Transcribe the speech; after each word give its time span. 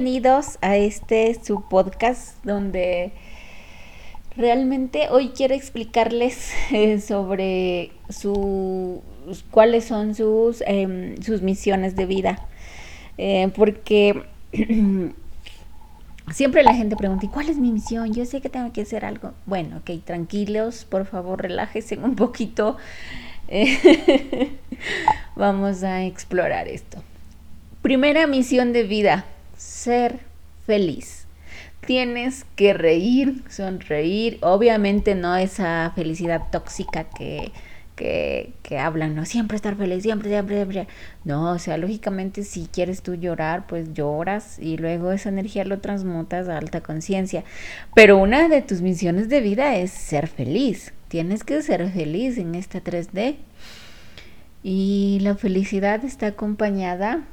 Bienvenidos 0.00 0.56
a 0.62 0.78
este 0.78 1.38
su 1.44 1.60
podcast 1.68 2.42
donde 2.42 3.12
realmente 4.34 5.10
hoy 5.10 5.28
quiero 5.36 5.54
explicarles 5.54 6.52
eh, 6.72 6.98
sobre 7.02 7.90
su, 8.08 9.02
cuáles 9.50 9.84
son 9.84 10.14
sus, 10.14 10.62
em, 10.66 11.20
sus 11.20 11.42
misiones 11.42 11.96
de 11.96 12.06
vida. 12.06 12.48
Eh, 13.18 13.50
porque 13.54 14.22
siempre 16.32 16.62
la 16.62 16.74
gente 16.74 16.96
pregunta, 16.96 17.26
¿y 17.26 17.28
cuál 17.28 17.50
es 17.50 17.58
mi 17.58 17.70
misión? 17.70 18.14
Yo 18.14 18.24
sé 18.24 18.40
que 18.40 18.48
tengo 18.48 18.72
que 18.72 18.80
hacer 18.80 19.04
algo. 19.04 19.34
Bueno, 19.44 19.82
ok, 19.82 20.02
tranquilos, 20.02 20.86
por 20.86 21.04
favor, 21.04 21.42
relájense 21.42 21.98
un 21.98 22.16
poquito. 22.16 22.78
vamos 25.36 25.82
a 25.82 26.04
explorar 26.04 26.68
esto. 26.68 27.02
Primera 27.82 28.26
misión 28.26 28.72
de 28.72 28.84
vida 28.84 29.26
ser 29.60 30.20
feliz. 30.66 31.26
Tienes 31.86 32.44
que 32.56 32.72
reír, 32.72 33.42
sonreír, 33.48 34.38
obviamente 34.40 35.14
no 35.14 35.36
esa 35.36 35.92
felicidad 35.94 36.44
tóxica 36.50 37.04
que, 37.04 37.52
que, 37.96 38.52
que, 38.62 38.78
hablan, 38.78 39.14
no 39.14 39.24
siempre 39.26 39.56
estar 39.56 39.76
feliz, 39.76 40.02
siempre, 40.02 40.30
siempre, 40.30 40.56
siempre. 40.56 40.88
No, 41.24 41.52
o 41.52 41.58
sea, 41.58 41.76
lógicamente 41.76 42.42
si 42.42 42.68
quieres 42.72 43.02
tú 43.02 43.14
llorar, 43.14 43.66
pues 43.66 43.92
lloras 43.92 44.58
y 44.58 44.78
luego 44.78 45.12
esa 45.12 45.28
energía 45.28 45.64
lo 45.64 45.80
transmutas 45.80 46.48
a 46.48 46.56
alta 46.56 46.80
conciencia. 46.80 47.44
Pero 47.94 48.16
una 48.18 48.48
de 48.48 48.62
tus 48.62 48.80
misiones 48.80 49.28
de 49.28 49.40
vida 49.40 49.76
es 49.76 49.90
ser 49.90 50.26
feliz. 50.26 50.92
Tienes 51.08 51.44
que 51.44 51.60
ser 51.62 51.90
feliz 51.90 52.38
en 52.38 52.54
esta 52.54 52.82
3D. 52.82 53.36
Y 54.62 55.18
la 55.22 55.34
felicidad 55.34 56.04
está 56.04 56.28
acompañada 56.28 57.24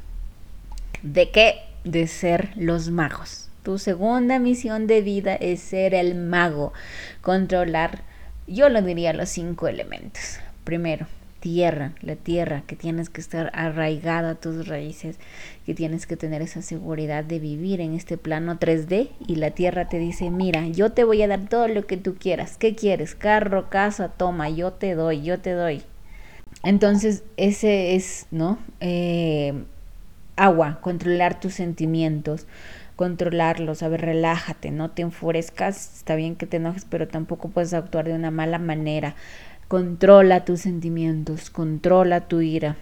de 1.03 1.29
qué? 1.31 1.66
De 1.87 2.07
ser 2.07 2.49
los 2.55 2.89
magos. 2.89 3.49
Tu 3.63 3.77
segunda 3.77 4.39
misión 4.39 4.87
de 4.87 5.01
vida 5.01 5.35
es 5.35 5.59
ser 5.59 5.93
el 5.93 6.15
mago, 6.15 6.73
controlar, 7.21 8.01
yo 8.47 8.69
lo 8.69 8.81
diría, 8.81 9.11
los 9.13 9.29
cinco 9.29 9.67
elementos. 9.67 10.39
Primero, 10.63 11.07
tierra, 11.39 11.93
la 12.01 12.15
tierra, 12.15 12.63
que 12.65 12.75
tienes 12.75 13.09
que 13.09 13.21
estar 13.21 13.51
arraigada 13.53 14.31
a 14.31 14.35
tus 14.35 14.67
raíces, 14.67 15.17
que 15.65 15.73
tienes 15.73 16.07
que 16.07 16.17
tener 16.17 16.41
esa 16.41 16.61
seguridad 16.61 17.23
de 17.23 17.39
vivir 17.39 17.81
en 17.81 17.93
este 17.93 18.17
plano 18.17 18.57
3D 18.57 19.09
y 19.27 19.35
la 19.35 19.51
tierra 19.51 19.89
te 19.89 19.99
dice, 19.99 20.29
mira, 20.29 20.67
yo 20.67 20.91
te 20.91 21.03
voy 21.03 21.21
a 21.21 21.27
dar 21.27 21.47
todo 21.49 21.67
lo 21.67 21.85
que 21.85 21.97
tú 21.97 22.15
quieras. 22.15 22.57
¿Qué 22.57 22.75
quieres? 22.75 23.15
Carro, 23.15 23.69
casa, 23.69 24.09
toma, 24.09 24.49
yo 24.49 24.73
te 24.73 24.95
doy, 24.95 25.23
yo 25.23 25.39
te 25.39 25.51
doy. 25.51 25.83
Entonces, 26.63 27.23
ese 27.37 27.95
es, 27.95 28.27
¿no? 28.31 28.57
Eh, 28.79 29.53
agua, 30.37 30.79
controlar 30.81 31.39
tus 31.39 31.55
sentimientos, 31.55 32.47
controlarlos, 32.95 33.83
a 33.83 33.89
ver, 33.89 34.01
relájate, 34.01 34.71
no 34.71 34.91
te 34.91 35.01
enfurezcas, 35.01 35.97
está 35.97 36.15
bien 36.15 36.35
que 36.35 36.45
te 36.45 36.57
enojes, 36.57 36.85
pero 36.85 37.07
tampoco 37.07 37.49
puedes 37.49 37.73
actuar 37.73 38.05
de 38.05 38.13
una 38.13 38.31
mala 38.31 38.59
manera. 38.59 39.15
Controla 39.67 40.45
tus 40.45 40.61
sentimientos, 40.61 41.49
controla 41.49 42.21
tu 42.21 42.39
ira. 42.41 42.77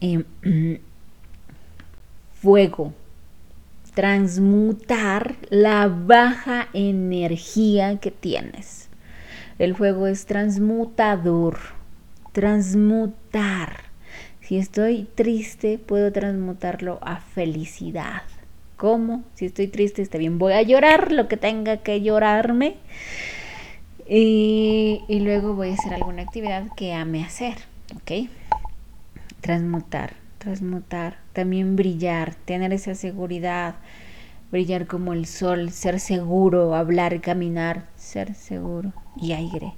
fuego, 2.34 2.92
transmutar 3.94 5.36
la 5.48 5.86
baja 5.86 6.68
energía 6.72 7.98
que 7.98 8.10
tienes. 8.10 8.88
El 9.60 9.76
fuego 9.76 10.08
es 10.08 10.26
transmutador, 10.26 11.58
transmutar 12.32 13.91
si 14.42 14.58
estoy 14.58 15.08
triste, 15.14 15.78
puedo 15.78 16.12
transmutarlo 16.12 16.98
a 17.02 17.16
felicidad. 17.16 18.22
¿Cómo? 18.76 19.22
Si 19.34 19.46
estoy 19.46 19.68
triste, 19.68 20.02
está 20.02 20.18
bien. 20.18 20.38
Voy 20.38 20.54
a 20.54 20.62
llorar 20.62 21.12
lo 21.12 21.28
que 21.28 21.36
tenga 21.36 21.76
que 21.78 22.00
llorarme. 22.02 22.74
Y, 24.08 25.02
y 25.06 25.20
luego 25.20 25.54
voy 25.54 25.70
a 25.70 25.74
hacer 25.74 25.94
alguna 25.94 26.22
actividad 26.22 26.66
que 26.76 26.92
ame 26.92 27.24
hacer. 27.24 27.54
¿Ok? 27.94 28.28
Transmutar, 29.40 30.14
transmutar. 30.38 31.18
También 31.32 31.76
brillar, 31.76 32.34
tener 32.34 32.72
esa 32.72 32.96
seguridad. 32.96 33.76
Brillar 34.50 34.88
como 34.88 35.12
el 35.12 35.26
sol, 35.26 35.70
ser 35.70 36.00
seguro, 36.00 36.74
hablar, 36.74 37.20
caminar, 37.20 37.86
ser 37.96 38.34
seguro. 38.34 38.92
Y 39.16 39.32
aire. 39.32 39.74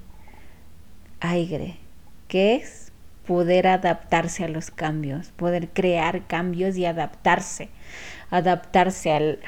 Aire. 1.19 1.77
¿Qué 2.27 2.55
es? 2.55 2.84
Poder 3.25 3.67
adaptarse 3.67 4.43
a 4.43 4.47
los 4.47 4.71
cambios, 4.71 5.31
poder 5.31 5.69
crear 5.69 6.25
cambios 6.27 6.77
y 6.77 6.85
adaptarse, 6.85 7.69
adaptarse 8.29 9.11
al, 9.11 9.39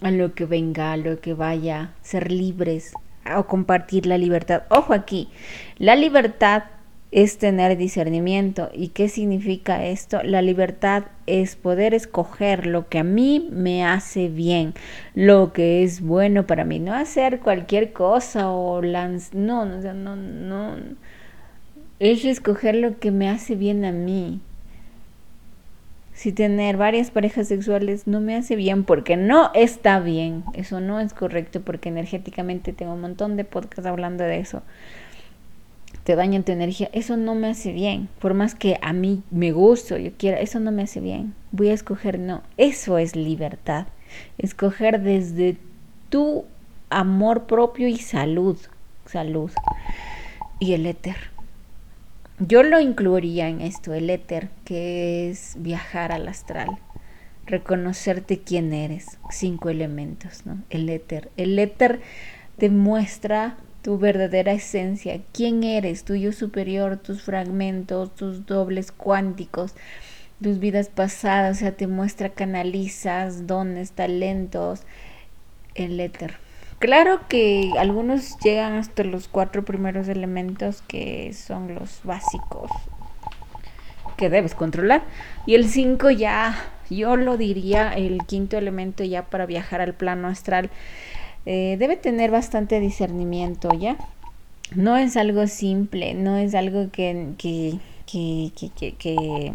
a 0.00 0.10
lo 0.10 0.34
que 0.34 0.46
venga, 0.46 0.92
a 0.92 0.96
lo 0.96 1.20
que 1.20 1.34
vaya, 1.34 1.92
ser 2.02 2.32
libres 2.32 2.92
o 3.36 3.46
compartir 3.46 4.06
la 4.06 4.18
libertad. 4.18 4.62
Ojo 4.70 4.94
aquí, 4.94 5.28
la 5.78 5.94
libertad 5.94 6.64
es 7.12 7.38
tener 7.38 7.76
discernimiento. 7.76 8.70
¿Y 8.72 8.88
qué 8.88 9.08
significa 9.08 9.84
esto? 9.84 10.22
La 10.22 10.42
libertad 10.42 11.04
es 11.26 11.56
poder 11.56 11.92
escoger 11.94 12.66
lo 12.66 12.88
que 12.88 13.00
a 13.00 13.04
mí 13.04 13.48
me 13.50 13.84
hace 13.84 14.28
bien, 14.28 14.74
lo 15.14 15.52
que 15.52 15.82
es 15.82 16.00
bueno 16.00 16.46
para 16.46 16.64
mí, 16.64 16.78
no 16.78 16.94
hacer 16.94 17.40
cualquier 17.40 17.92
cosa 17.92 18.50
o 18.50 18.80
lanz... 18.82 19.34
no, 19.34 19.64
no, 19.64 19.92
no, 19.94 20.16
no 20.16 20.76
es 22.00 22.24
escoger 22.24 22.74
lo 22.74 22.98
que 22.98 23.10
me 23.10 23.28
hace 23.28 23.54
bien 23.54 23.84
a 23.84 23.92
mí. 23.92 24.40
Si 26.14 26.32
tener 26.32 26.76
varias 26.76 27.10
parejas 27.10 27.48
sexuales 27.48 28.06
no 28.06 28.20
me 28.20 28.34
hace 28.36 28.56
bien 28.56 28.84
porque 28.84 29.16
no 29.16 29.50
está 29.54 30.00
bien, 30.00 30.44
eso 30.54 30.80
no 30.80 30.98
es 30.98 31.14
correcto 31.14 31.60
porque 31.60 31.90
energéticamente 31.90 32.72
tengo 32.72 32.94
un 32.94 33.02
montón 33.02 33.36
de 33.36 33.44
podcasts 33.44 33.86
hablando 33.86 34.24
de 34.24 34.40
eso. 34.40 34.62
Te 36.04 36.16
dañan 36.16 36.42
tu 36.42 36.52
energía, 36.52 36.88
eso 36.92 37.16
no 37.18 37.34
me 37.34 37.48
hace 37.48 37.72
bien. 37.72 38.08
Por 38.18 38.32
más 38.32 38.54
que 38.54 38.78
a 38.80 38.92
mí 38.92 39.22
me 39.30 39.52
guste, 39.52 40.02
yo 40.02 40.10
quiera, 40.16 40.40
eso 40.40 40.58
no 40.58 40.72
me 40.72 40.82
hace 40.82 41.00
bien. 41.00 41.34
Voy 41.52 41.68
a 41.68 41.74
escoger 41.74 42.18
no, 42.18 42.42
eso 42.56 42.96
es 42.96 43.14
libertad. 43.14 43.86
Escoger 44.38 45.02
desde 45.02 45.58
tu 46.08 46.44
amor 46.88 47.44
propio 47.44 47.88
y 47.88 47.96
salud, 47.98 48.58
salud 49.06 49.50
y 50.58 50.72
el 50.72 50.86
éter 50.86 51.16
yo 52.40 52.62
lo 52.62 52.80
incluiría 52.80 53.48
en 53.48 53.60
esto, 53.60 53.92
el 53.92 54.08
éter, 54.08 54.48
que 54.64 55.30
es 55.30 55.56
viajar 55.58 56.10
al 56.10 56.26
astral, 56.26 56.78
reconocerte 57.44 58.40
quién 58.40 58.72
eres, 58.72 59.18
cinco 59.30 59.68
elementos, 59.68 60.46
¿no? 60.46 60.62
El 60.70 60.88
éter. 60.88 61.30
El 61.36 61.58
éter 61.58 62.00
te 62.56 62.70
muestra 62.70 63.58
tu 63.82 63.98
verdadera 63.98 64.52
esencia, 64.52 65.20
quién 65.32 65.64
eres, 65.64 66.04
tuyo 66.04 66.32
superior, 66.32 66.96
tus 66.96 67.22
fragmentos, 67.22 68.14
tus 68.14 68.46
dobles 68.46 68.90
cuánticos, 68.90 69.74
tus 70.42 70.58
vidas 70.58 70.88
pasadas, 70.88 71.58
o 71.58 71.60
sea, 71.60 71.72
te 71.72 71.86
muestra, 71.86 72.30
canalizas, 72.30 73.46
dones, 73.46 73.92
talentos, 73.92 74.80
el 75.74 76.00
éter. 76.00 76.36
Claro 76.80 77.20
que 77.28 77.72
algunos 77.78 78.38
llegan 78.38 78.72
hasta 78.72 79.04
los 79.04 79.28
cuatro 79.28 79.66
primeros 79.66 80.08
elementos 80.08 80.80
que 80.80 81.34
son 81.34 81.74
los 81.74 82.00
básicos 82.04 82.70
que 84.16 84.30
debes 84.30 84.54
controlar. 84.54 85.02
Y 85.44 85.56
el 85.56 85.68
cinco 85.68 86.10
ya, 86.10 86.56
yo 86.88 87.16
lo 87.16 87.36
diría, 87.36 87.92
el 87.92 88.24
quinto 88.26 88.56
elemento 88.56 89.04
ya 89.04 89.26
para 89.26 89.44
viajar 89.44 89.82
al 89.82 89.92
plano 89.92 90.26
astral, 90.28 90.70
eh, 91.44 91.76
debe 91.78 91.96
tener 91.96 92.30
bastante 92.30 92.80
discernimiento, 92.80 93.68
¿ya? 93.74 93.98
No 94.74 94.96
es 94.96 95.18
algo 95.18 95.46
simple, 95.48 96.14
no 96.14 96.38
es 96.38 96.54
algo 96.54 96.90
que, 96.90 97.34
que, 97.36 97.78
que, 98.06 98.52
que, 98.98 99.52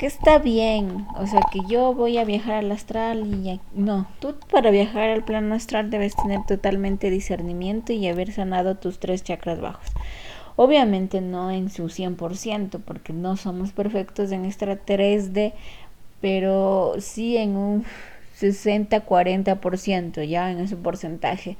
que 0.00 0.06
está 0.06 0.38
bien, 0.38 1.06
o 1.18 1.26
sea, 1.26 1.42
que 1.52 1.60
yo 1.68 1.92
voy 1.92 2.16
a 2.16 2.24
viajar 2.24 2.54
al 2.54 2.72
astral 2.72 3.26
y 3.26 3.60
no, 3.74 4.06
tú 4.18 4.34
para 4.50 4.70
viajar 4.70 5.10
al 5.10 5.24
plano 5.24 5.54
astral 5.54 5.90
debes 5.90 6.16
tener 6.16 6.40
totalmente 6.46 7.10
discernimiento 7.10 7.92
y 7.92 8.08
haber 8.08 8.32
sanado 8.32 8.76
tus 8.76 8.98
tres 8.98 9.22
chakras 9.22 9.60
bajos. 9.60 9.86
Obviamente 10.56 11.20
no 11.20 11.50
en 11.50 11.68
su 11.68 11.90
100%, 11.90 12.80
porque 12.82 13.12
no 13.12 13.36
somos 13.36 13.72
perfectos 13.72 14.32
en 14.32 14.46
esta 14.46 14.66
3D, 14.68 15.52
pero 16.22 16.94
sí 16.98 17.36
en 17.36 17.56
un 17.56 17.84
60-40%, 18.40 20.26
ya 20.26 20.50
en 20.50 20.60
ese 20.60 20.76
porcentaje, 20.76 21.58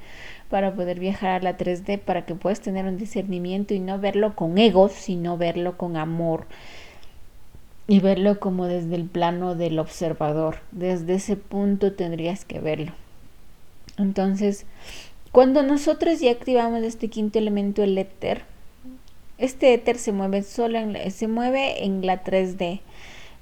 para 0.49 0.73
poder 0.73 0.99
viajar 0.99 1.29
a 1.29 1.43
la 1.43 1.57
3D, 1.59 1.99
para 1.99 2.25
que 2.25 2.33
puedas 2.33 2.59
tener 2.59 2.85
un 2.85 2.97
discernimiento 2.97 3.75
y 3.75 3.79
no 3.79 3.99
verlo 3.99 4.35
con 4.35 4.57
egos, 4.57 4.93
sino 4.93 5.37
verlo 5.37 5.77
con 5.77 5.95
amor 5.95 6.47
y 7.87 7.99
verlo 7.99 8.39
como 8.39 8.67
desde 8.67 8.95
el 8.95 9.05
plano 9.05 9.55
del 9.55 9.79
observador. 9.79 10.57
Desde 10.71 11.15
ese 11.15 11.35
punto 11.35 11.93
tendrías 11.93 12.45
que 12.45 12.59
verlo. 12.59 12.93
Entonces, 13.97 14.65
cuando 15.31 15.63
nosotros 15.63 16.19
ya 16.19 16.31
activamos 16.31 16.83
este 16.83 17.09
quinto 17.09 17.39
elemento, 17.39 17.83
el 17.83 17.97
éter, 17.97 18.43
este 19.37 19.73
éter 19.73 19.97
se 19.97 20.11
mueve 20.11 20.43
solo 20.43 20.77
en, 20.77 21.11
se 21.11 21.27
mueve 21.27 21.83
en 21.83 22.05
la 22.05 22.23
3D. 22.23 22.81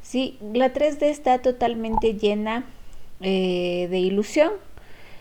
Sí, 0.01 0.37
la 0.53 0.73
3D 0.73 1.03
está 1.03 1.39
totalmente 1.39 2.13
llena 2.13 2.65
eh, 3.21 3.87
de 3.89 3.99
ilusión. 3.99 4.51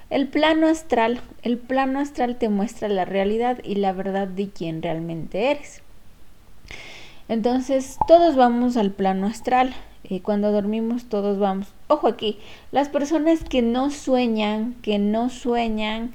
El 0.09 0.29
plano 0.29 0.69
astral, 0.69 1.21
el 1.43 1.59
plano 1.59 1.99
astral 1.99 2.37
te 2.37 2.49
muestra 2.49 2.89
la 2.89 3.05
realidad 3.05 3.59
y 3.65 3.75
la 3.75 3.93
verdad 3.93 4.29
de 4.29 4.49
quién 4.49 4.81
realmente 4.81 5.51
eres. 5.51 5.83
Entonces, 7.29 7.99
todos 8.07 8.37
vamos 8.37 8.77
al 8.77 8.91
plano 8.91 9.27
astral. 9.27 9.75
cuando 10.23 10.51
dormimos, 10.53 11.05
todos 11.05 11.39
vamos. 11.39 11.75
Ojo 11.89 12.09
aquí, 12.09 12.39
las 12.73 12.89
personas 12.89 13.45
que 13.45 13.61
no 13.61 13.91
sueñan, 13.91 14.75
que 14.81 14.99
no 14.99 15.29
sueñan, 15.29 16.15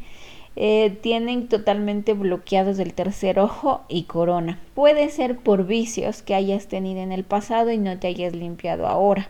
eh, 0.55 0.89
tienen 1.01 1.47
totalmente 1.47 2.13
bloqueados 2.13 2.79
el 2.79 2.93
tercer 2.93 3.39
ojo 3.39 3.81
y 3.89 4.03
corona. 4.03 4.59
Puede 4.73 5.09
ser 5.09 5.37
por 5.37 5.65
vicios 5.67 6.23
que 6.23 6.33
hayas 6.33 6.67
tenido 6.67 7.01
en 7.01 7.11
el 7.11 7.23
pasado 7.23 7.71
y 7.71 7.77
no 7.77 7.99
te 7.99 8.07
hayas 8.07 8.33
limpiado 8.35 8.87
ahora. 8.87 9.29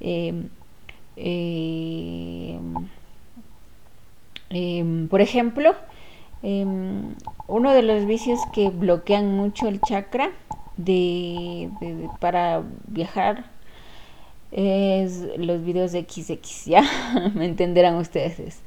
Em, 0.00 0.48
em, 1.16 2.88
em, 4.50 5.08
por 5.08 5.20
ejemplo, 5.22 5.74
uno 7.48 7.72
de 7.72 7.82
los 7.82 8.06
vicios 8.06 8.38
que 8.52 8.70
bloquean 8.70 9.36
mucho 9.36 9.68
el 9.68 9.80
chakra 9.80 10.30
de, 10.76 11.70
para 12.20 12.62
viajar 12.86 13.44
es 14.52 15.26
los 15.38 15.64
videos 15.64 15.92
de 15.92 16.02
XX, 16.02 16.64
ya 16.66 16.82
me 17.34 17.46
entenderán 17.46 17.96
ustedes. 17.96 18.62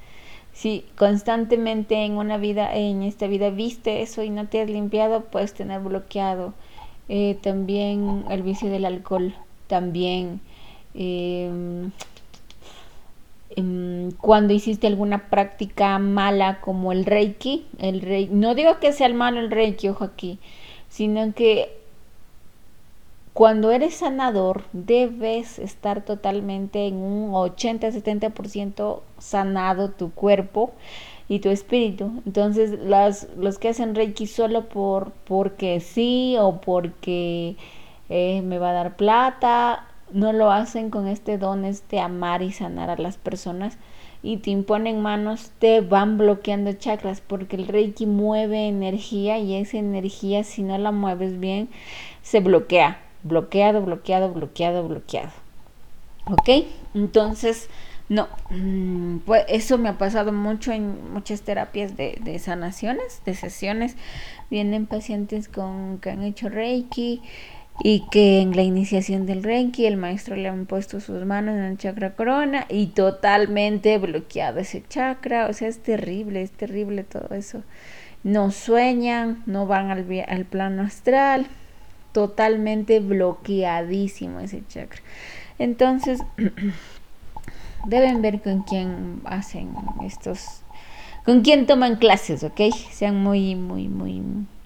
Si 0.54 0.84
constantemente 0.98 2.04
en 2.04 2.18
una 2.18 2.38
vida, 2.38 2.76
en 2.76 3.04
esta 3.04 3.28
vida 3.28 3.50
viste 3.50 4.02
eso 4.02 4.24
y 4.24 4.30
no 4.30 4.48
te 4.48 4.62
has 4.62 4.70
limpiado, 4.70 5.22
puedes 5.26 5.54
tener 5.54 5.80
bloqueado. 5.80 6.54
Eh, 7.08 7.38
también 7.42 8.26
el 8.30 8.44
vicio 8.44 8.70
del 8.70 8.86
alcohol, 8.86 9.34
también 9.68 10.42
em, 10.94 11.92
em, 13.56 14.12
cuando 14.12 14.54
hiciste 14.54 14.86
alguna 14.86 15.30
práctica 15.30 15.98
mala 15.98 16.60
como 16.62 16.92
el 16.92 17.06
reiki, 17.06 17.66
el 17.80 18.02
reiki, 18.02 18.34
no 18.34 18.54
digo 18.54 18.80
que 18.80 18.92
sea 18.92 19.08
el 19.08 19.14
malo 19.16 19.40
el 19.40 19.50
reiki, 19.50 19.88
ojo 19.88 20.04
aquí, 20.04 20.40
sino 20.90 21.34
que 21.34 21.79
cuando 23.40 23.72
eres 23.72 23.96
sanador, 23.96 24.64
debes 24.74 25.60
estar 25.60 26.04
totalmente 26.04 26.88
en 26.88 26.96
un 26.96 27.32
80-70% 27.32 29.00
sanado 29.18 29.92
tu 29.92 30.12
cuerpo 30.12 30.74
y 31.30 31.40
tu 31.40 31.48
espíritu. 31.48 32.22
Entonces, 32.26 32.78
las, 32.82 33.30
los 33.38 33.58
que 33.58 33.70
hacen 33.70 33.96
Reiki 33.96 34.28
solo 34.28 34.68
por 34.68 35.14
porque 35.24 35.80
sí 35.80 36.36
o 36.38 36.60
porque 36.60 37.56
eh, 38.10 38.42
me 38.42 38.58
va 38.58 38.72
a 38.72 38.74
dar 38.74 38.98
plata, 38.98 39.88
no 40.12 40.34
lo 40.34 40.52
hacen 40.52 40.90
con 40.90 41.08
este 41.08 41.38
don, 41.38 41.64
este 41.64 42.02
amar 42.02 42.42
y 42.42 42.52
sanar 42.52 42.90
a 42.90 42.98
las 42.98 43.16
personas 43.18 43.78
y 44.22 44.36
te 44.40 44.50
imponen 44.50 45.02
manos, 45.02 45.54
te 45.60 45.80
van 45.80 46.18
bloqueando 46.18 46.74
chakras 46.74 47.22
porque 47.22 47.56
el 47.56 47.70
Reiki 47.70 48.06
mueve 48.06 48.68
energía 48.68 49.38
y 49.38 49.56
esa 49.56 49.78
energía 49.78 50.44
si 50.44 50.62
no 50.62 50.78
la 50.78 50.92
mueves 50.92 51.40
bien 51.40 51.70
se 52.22 52.42
bloquea 52.42 53.00
bloqueado, 53.24 53.82
bloqueado, 53.82 54.32
bloqueado, 54.34 54.88
bloqueado. 54.88 55.32
¿Ok? 56.26 56.66
Entonces, 56.94 57.70
no, 58.10 58.28
mm, 58.50 59.20
pues 59.20 59.46
eso 59.48 59.78
me 59.78 59.90
ha 59.90 59.98
pasado 60.00 60.34
mucho 60.34 60.72
en 60.72 61.14
muchas 61.14 61.42
terapias 61.42 61.96
de, 61.96 62.40
sanaciones, 62.40 63.22
de 63.24 63.36
sesiones. 63.36 63.96
Vienen 64.50 64.88
pacientes 64.88 65.48
con 65.48 66.00
que 66.00 66.10
han 66.10 66.24
hecho 66.24 66.50
Reiki 66.50 67.22
y 67.82 68.08
que 68.10 68.42
en 68.42 68.56
la 68.56 68.64
iniciación 68.64 69.28
del 69.28 69.44
Reiki 69.44 69.86
el 69.86 69.98
maestro 69.98 70.36
le 70.36 70.50
han 70.50 70.66
puesto 70.66 71.00
sus 71.00 71.24
manos 71.26 71.56
en 71.56 71.64
el 71.64 71.78
chakra 71.78 72.16
corona 72.16 72.66
y 72.68 72.88
totalmente 72.88 73.98
bloqueado 74.00 74.60
ese 74.60 74.84
chakra. 74.90 75.48
O 75.48 75.54
sea, 75.54 75.68
es 75.68 75.80
terrible, 75.80 76.42
es 76.42 76.52
terrible 76.52 77.04
todo 77.04 77.36
eso. 77.36 77.62
No 78.24 78.52
sueñan, 78.52 79.44
no 79.46 79.68
van 79.68 79.92
al, 79.92 80.06
al 80.28 80.46
plano 80.46 80.82
astral 80.82 81.48
totalmente 82.20 83.00
bloqueadísimo 83.00 84.42
ese 84.42 84.62
chakra. 84.68 85.02
Entonces, 85.58 86.20
deben 87.86 88.22
ver 88.22 88.42
con 88.42 88.64
quién 88.64 89.22
hacen 89.24 89.70
estos, 90.06 90.64
con 91.24 91.44
quién 91.44 91.66
toman 91.66 91.96
clases, 91.96 92.44
¿ok? 92.44 92.60
Sean 92.92 93.24
muy, 93.24 93.56
muy, 93.56 93.88
muy, 93.88 94.22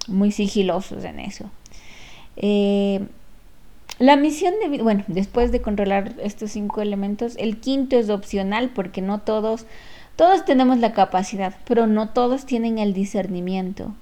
muy 0.08 0.32
sigilosos 0.32 1.04
en 1.04 1.20
eso. 1.20 1.52
Eh, 2.38 3.06
la 4.00 4.16
misión 4.16 4.56
de 4.60 4.82
bueno, 4.82 5.04
después 5.06 5.52
de 5.52 5.62
controlar 5.62 6.16
estos 6.24 6.50
cinco 6.50 6.82
elementos, 6.82 7.36
el 7.38 7.60
quinto 7.60 8.00
es 8.00 8.10
opcional 8.10 8.72
porque 8.74 9.04
no 9.04 9.20
todos, 9.20 9.68
todos 10.16 10.44
tenemos 10.44 10.80
la 10.80 10.94
capacidad, 10.94 11.54
pero 11.66 11.86
no 11.86 12.10
todos 12.10 12.48
tienen 12.48 12.80
el 12.80 12.96
discernimiento. 12.96 13.94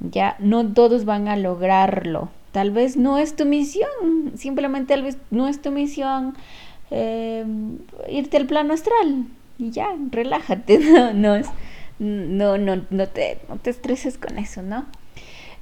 Ya, 0.00 0.36
no 0.38 0.66
todos 0.66 1.04
van 1.04 1.28
a 1.28 1.36
lograrlo. 1.36 2.30
Tal 2.56 2.70
vez 2.70 2.96
no 2.96 3.18
es 3.18 3.36
tu 3.36 3.44
misión, 3.44 4.32
simplemente 4.38 4.94
tal 4.94 5.02
vez 5.02 5.18
no 5.30 5.46
es 5.46 5.60
tu 5.60 5.70
misión 5.70 6.34
em, 6.90 7.76
irte 8.08 8.38
al 8.38 8.46
plano 8.46 8.72
astral 8.72 9.26
y 9.58 9.72
ya, 9.72 9.88
relájate, 10.10 10.78
no, 11.14 11.36
no, 11.98 12.56
no, 12.56 12.82
no, 12.88 13.08
te, 13.08 13.40
no 13.50 13.56
te 13.56 13.68
estreses 13.68 14.16
con 14.16 14.38
eso, 14.38 14.62
¿no? 14.62 14.86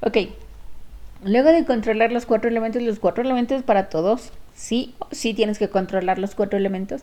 Ok, 0.02 0.19
luego 1.25 1.49
de 1.49 1.64
controlar 1.64 2.12
los 2.12 2.26
cuatro 2.26 2.49
elementos, 2.49 2.81
los 2.81 3.00
cuatro 3.00 3.25
elementos 3.25 3.64
para 3.64 3.88
todos, 3.88 4.31
sí, 4.55 4.94
sí 5.11 5.35
tienes 5.35 5.58
que 5.58 5.69
controlar 5.69 6.20
los 6.20 6.37
cuatro 6.37 6.61
elementos. 6.61 7.02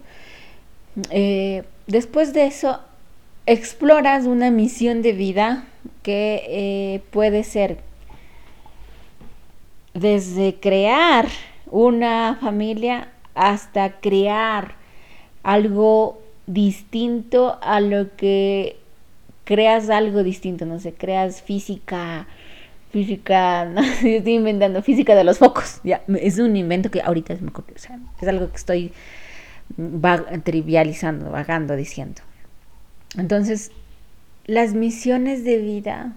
Eh, 1.09 1.65
después 1.87 2.31
de 2.31 2.45
eso, 2.45 2.79
exploras 3.45 4.23
una 4.23 4.51
misión 4.51 5.01
de 5.01 5.11
vida 5.11 5.65
que 6.01 6.45
eh, 6.47 7.01
puede 7.11 7.43
ser 7.43 7.90
desde 9.93 10.55
crear 10.59 11.27
una 11.67 12.37
familia 12.39 13.09
hasta 13.35 13.99
crear 13.99 14.75
algo 15.43 16.21
distinto 16.47 17.57
a 17.61 17.79
lo 17.79 18.15
que 18.15 18.77
creas 19.43 19.89
algo 19.89 20.23
distinto, 20.23 20.65
no 20.65 20.79
sé, 20.79 20.93
creas 20.93 21.41
física, 21.41 22.27
física, 22.91 23.65
no 23.73 23.83
sé, 23.83 24.17
estoy 24.17 24.33
inventando 24.35 24.81
física 24.83 25.15
de 25.15 25.23
los 25.23 25.39
focos, 25.39 25.81
ya, 25.83 26.01
es 26.19 26.39
un 26.39 26.55
invento 26.55 26.91
que 26.91 27.01
ahorita 27.01 27.33
es, 27.33 27.41
o 27.41 27.63
sea, 27.75 27.99
es 28.21 28.27
algo 28.27 28.49
que 28.49 28.57
estoy 28.57 28.91
trivializando, 30.43 31.31
vagando, 31.31 31.75
diciendo. 31.75 32.21
Entonces, 33.17 33.71
las 34.45 34.73
misiones 34.73 35.43
de 35.43 35.57
vida 35.57 36.13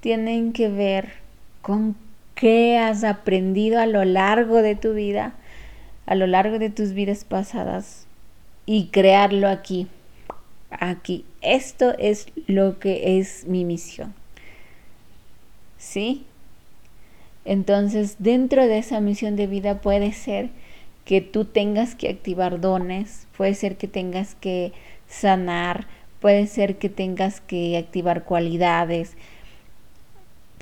tienen 0.00 0.52
que 0.52 0.68
ver 0.68 1.12
con 1.62 1.96
qué 2.34 2.78
has 2.78 3.04
aprendido 3.04 3.80
a 3.80 3.86
lo 3.86 4.04
largo 4.04 4.62
de 4.62 4.76
tu 4.76 4.94
vida, 4.94 5.34
a 6.06 6.14
lo 6.14 6.26
largo 6.26 6.58
de 6.58 6.70
tus 6.70 6.92
vidas 6.92 7.24
pasadas 7.24 8.06
y 8.66 8.86
crearlo 8.86 9.48
aquí, 9.48 9.86
aquí. 10.70 11.24
Esto 11.40 11.94
es 11.98 12.26
lo 12.46 12.78
que 12.78 13.18
es 13.18 13.46
mi 13.46 13.64
misión. 13.64 14.14
¿Sí? 15.78 16.24
Entonces, 17.44 18.16
dentro 18.18 18.66
de 18.66 18.78
esa 18.78 19.00
misión 19.00 19.36
de 19.36 19.46
vida 19.46 19.80
puede 19.80 20.12
ser 20.12 20.48
que 21.04 21.20
tú 21.20 21.44
tengas 21.44 21.94
que 21.94 22.08
activar 22.08 22.60
dones, 22.60 23.26
puede 23.36 23.54
ser 23.54 23.76
que 23.76 23.86
tengas 23.86 24.34
que 24.34 24.72
sanar, 25.06 25.86
puede 26.20 26.46
ser 26.46 26.76
que 26.76 26.88
tengas 26.88 27.42
que 27.42 27.76
activar 27.76 28.24
cualidades, 28.24 29.16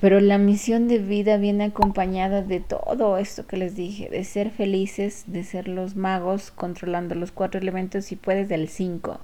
pero 0.03 0.19
la 0.19 0.37
misión 0.37 0.89
de 0.89 0.99
vida 0.99 1.37
viene 1.37 1.63
acompañada 1.63 2.41
de 2.41 2.59
todo 2.59 3.17
esto 3.17 3.47
que 3.47 3.55
les 3.55 3.77
dije, 3.77 4.09
de 4.09 4.25
ser 4.25 4.51
felices, 4.51 5.23
de 5.27 5.45
ser 5.45 5.69
los 5.69 5.95
magos 5.95 6.51
controlando 6.51 7.15
los 7.15 7.31
cuatro 7.31 7.61
elementos 7.61 8.11
y 8.11 8.17
puedes 8.17 8.49
del 8.49 8.67
cinco. 8.67 9.21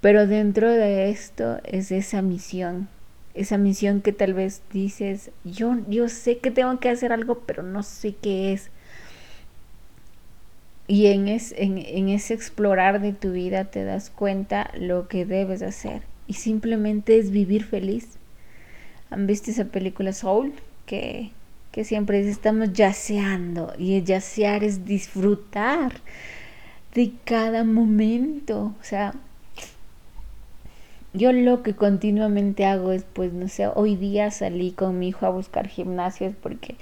Pero 0.00 0.28
dentro 0.28 0.70
de 0.70 1.10
esto 1.10 1.58
es 1.64 1.90
esa 1.90 2.22
misión, 2.22 2.88
esa 3.34 3.58
misión 3.58 4.00
que 4.00 4.12
tal 4.12 4.32
vez 4.32 4.62
dices, 4.72 5.32
yo, 5.42 5.76
yo 5.88 6.08
sé 6.08 6.38
que 6.38 6.52
tengo 6.52 6.78
que 6.78 6.90
hacer 6.90 7.12
algo, 7.12 7.40
pero 7.40 7.64
no 7.64 7.82
sé 7.82 8.14
qué 8.14 8.52
es. 8.52 8.70
Y 10.86 11.06
en, 11.06 11.26
en, 11.26 12.08
ese 12.10 12.32
explorar 12.32 13.00
de 13.00 13.12
tu 13.12 13.32
vida 13.32 13.64
te 13.64 13.82
das 13.82 14.08
cuenta 14.08 14.70
lo 14.78 15.08
que 15.08 15.26
debes 15.26 15.62
hacer. 15.62 16.02
Y 16.28 16.34
simplemente 16.34 17.18
es 17.18 17.32
vivir 17.32 17.64
feliz. 17.64 18.13
¿Han 19.14 19.28
visto 19.28 19.52
esa 19.52 19.66
película 19.66 20.12
Soul? 20.12 20.52
Que, 20.86 21.30
que 21.70 21.84
siempre 21.84 22.28
estamos 22.28 22.72
yaceando. 22.72 23.72
Y 23.78 24.02
yacear 24.02 24.64
es 24.64 24.84
disfrutar 24.84 25.92
de 26.94 27.12
cada 27.24 27.62
momento. 27.62 28.74
O 28.80 28.82
sea, 28.84 29.14
yo 31.12 31.32
lo 31.32 31.62
que 31.62 31.74
continuamente 31.74 32.64
hago 32.64 32.90
es, 32.90 33.04
pues, 33.04 33.32
no 33.32 33.48
sé, 33.48 33.68
hoy 33.68 33.94
día 33.94 34.32
salí 34.32 34.72
con 34.72 34.98
mi 34.98 35.08
hijo 35.08 35.26
a 35.26 35.30
buscar 35.30 35.68
gimnasios 35.68 36.34
porque 36.42 36.74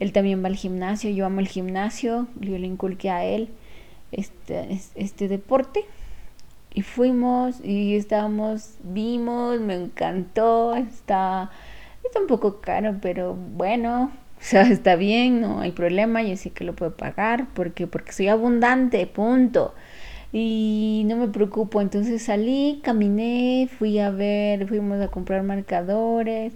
él 0.00 0.12
también 0.12 0.44
va 0.44 0.48
al 0.48 0.56
gimnasio, 0.56 1.08
yo 1.08 1.24
amo 1.24 1.40
el 1.40 1.48
gimnasio, 1.48 2.26
yo 2.40 2.58
le 2.58 2.66
inculqué 2.66 3.08
a 3.08 3.24
él. 3.24 3.48
este, 4.12 4.80
este 4.96 5.28
deporte. 5.28 5.86
Y 6.74 6.82
fuimos 6.82 7.60
y 7.64 7.96
estábamos, 7.96 8.74
vimos, 8.82 9.60
me 9.60 9.74
encantó, 9.76 10.74
está, 10.74 11.50
está 12.04 12.20
un 12.20 12.26
poco 12.26 12.60
caro, 12.60 12.96
pero 13.00 13.34
bueno, 13.34 14.10
o 14.38 14.42
sea, 14.42 14.62
está 14.62 14.96
bien, 14.96 15.40
no 15.40 15.60
hay 15.60 15.70
problema, 15.72 16.22
yo 16.22 16.36
sí 16.36 16.50
que 16.50 16.64
lo 16.64 16.74
puedo 16.74 16.96
pagar, 16.96 17.46
porque 17.54 17.86
porque 17.86 18.12
soy 18.12 18.28
abundante, 18.28 19.06
punto. 19.06 19.74
Y 20.32 21.04
no 21.06 21.16
me 21.16 21.28
preocupo, 21.28 21.80
entonces 21.80 22.22
salí, 22.24 22.80
caminé, 22.82 23.68
fui 23.78 24.00
a 24.00 24.10
ver, 24.10 24.66
fuimos 24.66 25.00
a 25.00 25.08
comprar 25.08 25.44
marcadores. 25.44 26.54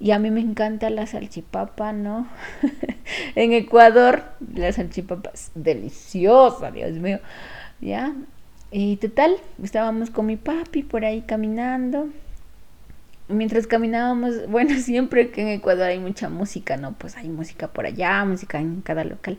Y 0.00 0.12
a 0.12 0.18
mí 0.18 0.30
me 0.30 0.40
encanta 0.40 0.90
la 0.90 1.06
salchipapa, 1.06 1.92
¿no? 1.92 2.26
en 3.36 3.52
Ecuador, 3.52 4.24
la 4.54 4.72
salchipapa 4.72 5.30
es 5.34 5.52
deliciosa, 5.54 6.70
Dios 6.70 6.92
mío. 6.92 7.20
¿Ya? 7.80 8.14
Y 8.72 8.96
total, 8.96 9.36
estábamos 9.62 10.10
con 10.10 10.26
mi 10.26 10.36
papi 10.36 10.82
por 10.82 11.04
ahí 11.04 11.22
caminando 11.22 12.08
mientras 13.32 13.66
caminábamos, 13.66 14.46
bueno, 14.48 14.78
siempre 14.78 15.30
que 15.30 15.42
en 15.42 15.48
Ecuador 15.48 15.88
hay 15.88 15.98
mucha 15.98 16.28
música, 16.28 16.76
¿no? 16.76 16.92
Pues 16.92 17.16
hay 17.16 17.28
música 17.28 17.68
por 17.68 17.86
allá, 17.86 18.24
música 18.24 18.58
en 18.58 18.80
cada 18.82 19.04
local. 19.04 19.38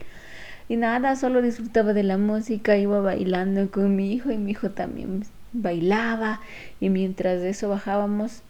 Y 0.70 0.78
nada, 0.78 1.16
solo 1.16 1.42
disfrutaba 1.42 1.94
de 1.94 2.04
la 2.04 2.18
música, 2.18 2.78
iba 2.78 3.00
bailando 3.02 3.70
con 3.70 3.96
mi 3.96 4.14
hijo 4.14 4.32
y 4.32 4.38
mi 4.38 4.52
hijo 4.52 4.72
también 4.72 5.26
bailaba. 5.52 6.42
Y 6.80 6.90
mientras 6.90 7.42
de 7.42 7.50
eso 7.50 7.70
bajábamos, 7.70 8.42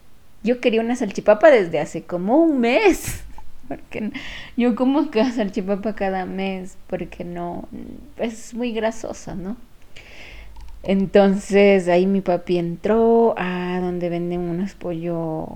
yo 0.42 0.60
quería 0.60 0.80
una 0.80 0.96
salchipapa 0.96 1.50
desde 1.50 1.80
hace 1.80 2.04
como 2.04 2.38
un 2.38 2.60
mes. 2.60 3.24
Porque 3.68 4.12
yo 4.56 4.74
como 4.76 5.10
salchipapa 5.10 5.94
cada 5.94 6.26
mes, 6.26 6.76
porque 6.86 7.24
no, 7.24 7.66
es 8.18 8.52
muy 8.52 8.72
grasosa, 8.72 9.34
¿no? 9.34 9.56
Entonces 10.86 11.88
ahí 11.88 12.06
mi 12.06 12.20
papi 12.20 12.58
entró 12.58 13.34
a 13.38 13.80
donde 13.80 14.10
venden 14.10 14.40
unos 14.40 14.74
pollos 14.74 15.48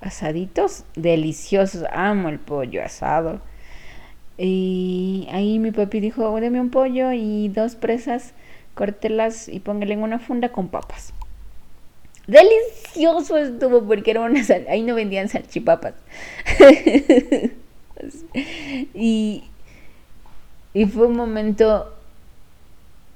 asaditos, 0.00 0.84
deliciosos, 0.94 1.84
amo 1.92 2.28
el 2.28 2.38
pollo 2.38 2.82
asado. 2.82 3.40
Y 4.38 5.26
ahí 5.32 5.58
mi 5.58 5.72
papi 5.72 5.98
dijo, 5.98 6.38
deme 6.40 6.60
un 6.60 6.70
pollo 6.70 7.10
y 7.12 7.48
dos 7.48 7.74
presas, 7.74 8.34
córtelas 8.74 9.48
y 9.48 9.60
póngale 9.60 9.94
en 9.94 10.02
una 10.02 10.20
funda 10.20 10.50
con 10.50 10.68
papas. 10.68 11.12
Delicioso 12.28 13.38
estuvo 13.38 13.84
porque 13.84 14.10
era 14.10 14.20
una 14.20 14.44
sal 14.44 14.66
ahí 14.68 14.82
no 14.82 14.94
vendían 14.94 15.28
salchipapas. 15.28 15.94
y, 18.94 19.44
y 20.72 20.86
fue 20.86 21.06
un 21.06 21.16
momento 21.16 21.92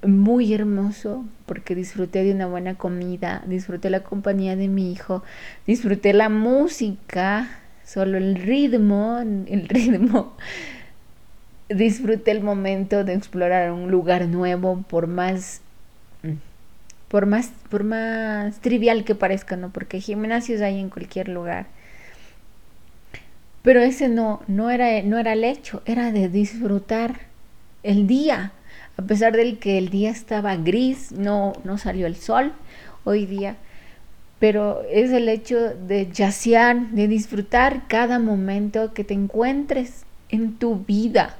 muy 0.02 0.54
hermoso 0.54 1.24
porque 1.46 1.74
disfruté 1.74 2.24
de 2.24 2.32
una 2.32 2.46
buena 2.46 2.74
comida, 2.76 3.42
disfruté 3.46 3.90
la 3.90 4.00
compañía 4.00 4.56
de 4.56 4.68
mi 4.68 4.92
hijo, 4.92 5.22
disfruté 5.66 6.12
la 6.12 6.28
música, 6.28 7.48
solo 7.84 8.16
el 8.16 8.36
ritmo, 8.36 9.18
el 9.18 9.68
ritmo. 9.68 10.34
Disfruté 11.68 12.32
el 12.32 12.42
momento 12.42 13.04
de 13.04 13.14
explorar 13.14 13.70
un 13.70 13.90
lugar 13.90 14.26
nuevo 14.26 14.82
por 14.88 15.06
más 15.06 15.60
por 17.08 17.26
más 17.26 17.50
por 17.68 17.84
más 17.84 18.60
trivial 18.60 19.04
que 19.04 19.14
parezca, 19.14 19.56
¿no? 19.56 19.70
Porque 19.70 20.00
gimnasios 20.00 20.60
hay 20.62 20.80
en 20.80 20.90
cualquier 20.90 21.28
lugar. 21.28 21.66
Pero 23.62 23.80
ese 23.80 24.08
no 24.08 24.42
no 24.48 24.70
era 24.70 25.02
no 25.02 25.18
era 25.18 25.34
el 25.34 25.44
hecho, 25.44 25.82
era 25.86 26.10
de 26.10 26.28
disfrutar 26.28 27.20
el 27.82 28.06
día 28.06 28.52
a 29.00 29.02
pesar 29.02 29.34
del 29.34 29.58
que 29.58 29.78
el 29.78 29.88
día 29.88 30.10
estaba 30.10 30.56
gris, 30.56 31.10
no, 31.10 31.54
no 31.64 31.78
salió 31.78 32.06
el 32.06 32.16
sol 32.16 32.52
hoy 33.04 33.24
día, 33.24 33.56
pero 34.38 34.82
es 34.90 35.10
el 35.10 35.30
hecho 35.30 35.74
de 35.74 36.10
yacear, 36.12 36.90
de 36.90 37.08
disfrutar 37.08 37.88
cada 37.88 38.18
momento 38.18 38.92
que 38.92 39.02
te 39.02 39.14
encuentres 39.14 40.04
en 40.28 40.58
tu 40.58 40.84
vida. 40.84 41.34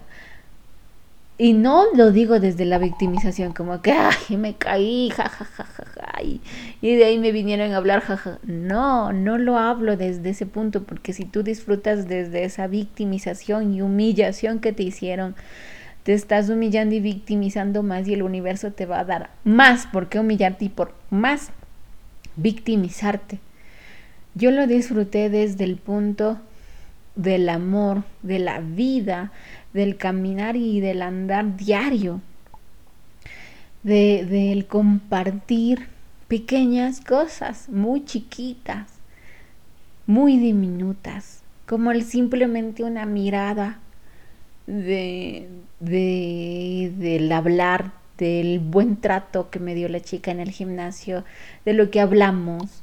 Y 1.37 1.53
no 1.53 1.85
lo 1.95 2.13
digo 2.13 2.41
desde 2.41 2.65
la 2.65 2.79
victimización, 2.79 3.53
como 3.53 3.83
que, 3.83 3.93
ay, 3.93 4.39
me 4.39 4.55
caí, 4.55 5.11
jajajaja, 5.11 6.23
y, 6.23 6.41
y 6.81 6.97
de 6.97 7.05
ahí 7.05 7.19
me 7.19 7.31
vinieron 7.31 7.73
a 7.73 7.77
hablar, 7.77 8.01
jaja. 8.01 8.39
No, 8.43 9.13
no 9.13 9.37
lo 9.37 9.59
hablo 9.59 9.99
desde 9.99 10.31
ese 10.31 10.47
punto, 10.47 10.85
porque 10.85 11.13
si 11.13 11.27
tú 11.27 11.43
disfrutas 11.43 12.09
desde 12.09 12.45
esa 12.45 12.69
victimización 12.69 13.75
y 13.75 13.83
humillación 13.83 14.61
que 14.61 14.73
te 14.73 14.83
hicieron, 14.83 15.35
te 16.03 16.15
estás 16.15 16.49
humillando 16.49 16.95
y 16.95 17.01
victimizando 17.01 17.83
más 17.83 18.09
y 18.09 18.15
el 18.15 18.23
universo 18.23 18.73
te 18.73 18.87
va 18.87 19.01
a 19.01 19.05
dar 19.05 19.31
más 19.45 19.87
por 19.87 20.09
qué 20.09 20.19
humillarte 20.19 20.67
y 20.67 20.69
por 20.69 20.95
más 21.11 21.51
victimizarte. 22.37 23.39
Yo 24.35 24.51
lo 24.51 24.67
disfruté 24.67 25.29
desde 25.29 25.65
el 25.65 25.77
punto 25.77 26.39
del 27.17 27.49
amor, 27.49 28.05
de 28.23 28.39
la 28.39 28.61
vida, 28.61 29.33
del 29.73 29.97
caminar 29.97 30.57
y 30.57 30.81
del 30.81 31.03
andar 31.03 31.57
diario, 31.57 32.21
de, 33.83 34.25
del 34.25 34.67
compartir 34.67 35.89
pequeñas 36.29 37.01
cosas 37.01 37.69
muy 37.69 38.05
chiquitas, 38.05 38.89
muy 40.07 40.39
diminutas, 40.39 41.43
como 41.67 41.91
el 41.91 42.05
simplemente 42.05 42.85
una 42.85 43.05
mirada, 43.05 43.81
de, 44.71 45.49
de, 45.81 46.93
del 46.97 47.33
hablar, 47.33 47.93
del 48.19 48.61
buen 48.61 48.97
trato 48.97 49.51
que 49.51 49.59
me 49.59 49.75
dio 49.75 49.89
la 49.89 50.01
chica 50.01 50.31
en 50.31 50.41
el 50.41 50.51
gimnasio, 50.51 51.25
de 51.65 51.73
lo 51.73 51.91
que 51.91 52.01
hablamos, 52.01 52.83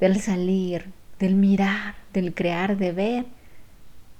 del 0.00 0.20
salir, 0.20 0.86
del 1.18 1.34
mirar, 1.34 1.94
del 2.12 2.34
crear, 2.34 2.78
de 2.78 2.92
ver. 2.92 3.24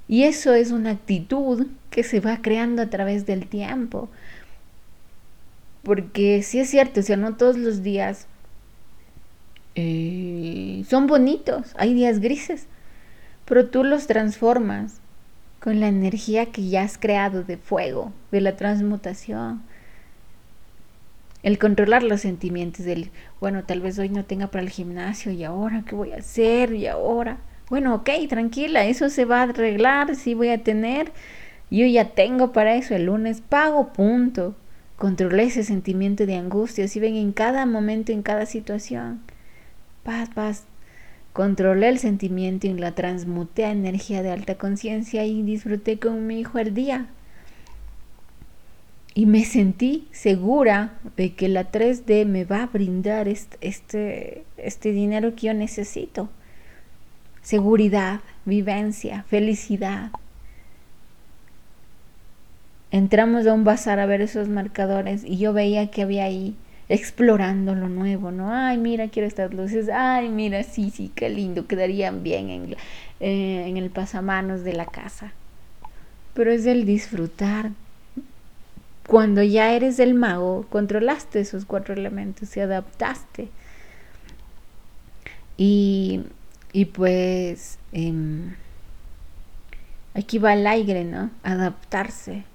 Y 0.09 0.25
eso 0.25 0.53
es 0.55 0.73
una 0.73 0.91
actitud 0.91 1.67
que 1.91 2.03
se 2.03 2.21
va 2.21 2.43
creando 2.43 2.83
a 2.83 2.91
través 2.91 3.27
del 3.27 3.47
tiempo. 3.47 4.11
Porque 5.83 6.43
sí 6.43 6.61
es 6.61 6.69
cierto, 6.69 7.01
o 7.01 7.03
sea, 7.03 7.17
no 7.17 7.37
todos 7.37 7.57
los 7.57 7.83
días 7.83 8.27
eh, 9.77 10.85
son 10.89 11.07
bonitos, 11.07 11.75
hay 11.79 11.95
días 11.95 12.21
grises, 12.21 12.67
pero 13.47 13.69
tú 13.69 13.85
los 13.85 14.07
transformas 14.07 15.00
con 15.61 15.79
la 15.79 15.89
energía 15.89 16.47
que 16.47 16.69
ya 16.69 16.83
has 16.83 16.99
creado 16.99 17.45
de 17.45 17.57
fuego, 17.57 18.13
de 18.33 18.41
la 18.41 18.57
transmutación. 18.57 19.63
El 21.43 21.59
controlar 21.59 22.03
los 22.03 22.23
sentimientos 22.23 22.85
del, 22.85 23.11
bueno, 23.41 23.65
tal 23.65 23.81
vez 23.81 23.99
hoy 23.99 24.09
no 24.09 24.25
tenga 24.25 24.49
para 24.49 24.63
el 24.63 24.71
gimnasio 24.71 25.33
y 25.33 25.45
ahora, 25.45 25.85
¿qué 25.87 25.95
voy 25.95 26.13
a 26.13 26.19
hacer? 26.19 26.75
Y 26.75 26.87
ahora, 26.87 27.39
bueno, 27.69 27.95
ok, 27.95 28.11
tranquila, 28.29 28.85
eso 28.85 29.09
se 29.09 29.25
va 29.25 29.41
a 29.41 29.45
arreglar, 29.45 30.17
sí 30.17 30.35
voy 30.35 30.49
a 30.49 30.63
tener, 30.63 31.13
yo 31.71 31.87
ya 31.87 32.11
tengo 32.11 32.53
para 32.53 32.75
eso, 32.75 32.95
el 32.95 33.07
lunes 33.07 33.41
pago, 33.41 33.93
punto. 33.93 34.55
Controlé 34.97 35.45
ese 35.45 35.65
sentimiento 35.65 36.27
de 36.27 36.37
angustia, 36.37 36.87
si 36.89 37.01
ven 37.01 37.17
en 37.17 37.33
cada 37.33 37.65
momento, 37.65 38.13
en 38.13 38.23
cada 38.23 38.45
situación. 38.45 39.23
Paz, 40.03 40.29
paz, 40.35 40.65
Controlé 41.41 41.89
el 41.89 41.99
sentimiento 41.99 42.67
y 42.67 42.75
la 42.75 42.93
transmuté 42.93 43.65
a 43.65 43.71
energía 43.73 44.23
de 44.23 44.31
alta 44.31 44.57
conciencia 44.57 45.25
y 45.25 45.43
disfruté 45.43 45.99
con 45.99 46.27
mi 46.27 46.41
hijo 46.41 46.59
el 46.59 46.75
día. 46.75 47.07
Y 49.15 49.25
me 49.25 49.47
sentí 49.47 50.07
segura 50.11 50.99
de 51.17 51.33
que 51.33 51.49
la 51.49 51.73
3D 51.73 52.27
me 52.27 52.45
va 52.45 52.65
a 52.65 52.67
brindar 52.67 53.27
este, 53.27 54.45
este, 54.59 54.93
dinero 54.93 55.35
que 55.35 55.47
yo 55.47 55.55
necesito. 55.55 56.29
Seguridad, 57.41 58.21
vivencia, 58.45 59.23
felicidad. 59.23 60.11
Entramos 62.91 63.47
a 63.47 63.55
un 63.55 63.65
bazar 63.65 63.99
a 63.99 64.05
ver 64.05 64.21
esos 64.21 64.51
marcadores 64.51 65.25
y 65.25 65.39
yo 65.39 65.55
veía 65.55 65.91
que 65.91 66.03
había 66.03 66.25
ahí 66.25 66.55
explorando 66.91 67.77
lo 67.77 67.89
nuevo, 67.89 68.33
¿no? 68.33 68.53
Ay, 68.53 68.77
mira, 68.77 69.09
quiero 69.09 69.29
estas 69.29 69.55
luces, 69.55 69.89
ay, 69.89 70.29
mira, 70.29 70.65
sí, 70.65 70.91
sí, 70.91 71.13
qué 71.15 71.29
lindo, 71.29 71.69
quedarían 71.69 72.25
bien 72.25 72.51
en, 72.51 72.73
eh, 73.21 73.65
en 73.69 73.77
el 73.77 73.91
pasamanos 73.91 74.65
de 74.65 74.73
la 74.73 74.87
casa. 74.87 75.33
Pero 76.35 76.51
es 76.51 76.67
el 76.67 76.85
disfrutar. 76.85 77.71
Cuando 79.07 79.41
ya 79.41 79.73
eres 79.73 80.01
el 80.01 80.15
mago, 80.15 80.67
controlaste 80.69 81.39
esos 81.39 81.65
cuatro 81.65 81.95
elementos 81.95 82.57
y 82.57 82.61
adaptaste. 82.61 83.49
Y, 85.57 86.23
y 86.73 86.87
pues 86.87 87.79
em, 87.93 88.57
aquí 90.15 90.39
va 90.39 90.55
el 90.55 90.67
aire, 90.67 91.05
¿no? 91.05 91.31
Adaptarse 91.45 92.50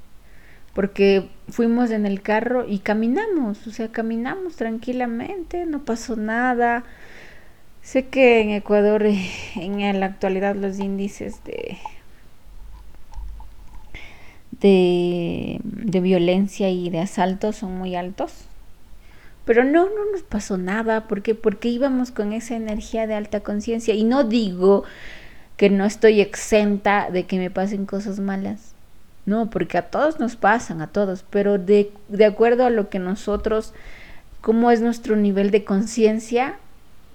porque 0.75 1.29
fuimos 1.47 1.89
en 1.89 2.05
el 2.05 2.21
carro 2.21 2.67
y 2.67 2.79
caminamos, 2.79 3.65
o 3.65 3.71
sea, 3.71 3.87
caminamos 3.91 4.57
tranquilamente, 4.57 5.65
no 5.65 5.85
pasó 5.85 6.17
nada. 6.17 6.83
Sé 7.81 8.07
que 8.07 8.41
en 8.41 8.49
Ecuador 8.51 9.03
en 9.55 9.99
la 9.99 10.05
actualidad 10.05 10.55
los 10.55 10.77
índices 10.79 11.43
de 11.45 11.77
de, 14.59 15.99
violencia 16.01 16.69
y 16.69 16.89
de 16.89 16.99
asalto 16.99 17.53
son 17.53 17.77
muy 17.77 17.95
altos. 17.95 18.33
Pero 19.45 19.63
no, 19.63 19.85
no 19.85 20.11
nos 20.11 20.23
pasó 20.23 20.57
nada, 20.57 21.07
porque 21.07 21.37
íbamos 21.69 22.11
con 22.11 22.33
esa 22.33 22.55
energía 22.55 23.07
de 23.07 23.15
alta 23.15 23.41
conciencia 23.41 23.93
y 23.93 24.03
no 24.03 24.23
digo 24.23 24.83
que 25.55 25.69
no 25.69 25.85
estoy 25.85 26.19
exenta 26.19 27.09
de 27.11 27.25
que 27.25 27.37
me 27.37 27.51
pasen 27.51 27.85
cosas 27.85 28.19
malas. 28.19 28.74
No, 29.25 29.49
porque 29.49 29.77
a 29.77 29.89
todos 29.89 30.19
nos 30.19 30.35
pasan, 30.35 30.81
a 30.81 30.87
todos, 30.87 31.25
pero 31.29 31.57
de, 31.57 31.91
de 32.09 32.25
acuerdo 32.25 32.65
a 32.65 32.69
lo 32.69 32.89
que 32.89 32.99
nosotros, 32.99 33.73
cómo 34.41 34.69
es 34.69 34.81
nuestro 34.81 35.15
nivel 35.15 35.49
de 35.49 35.63
conciencia, 35.63 36.57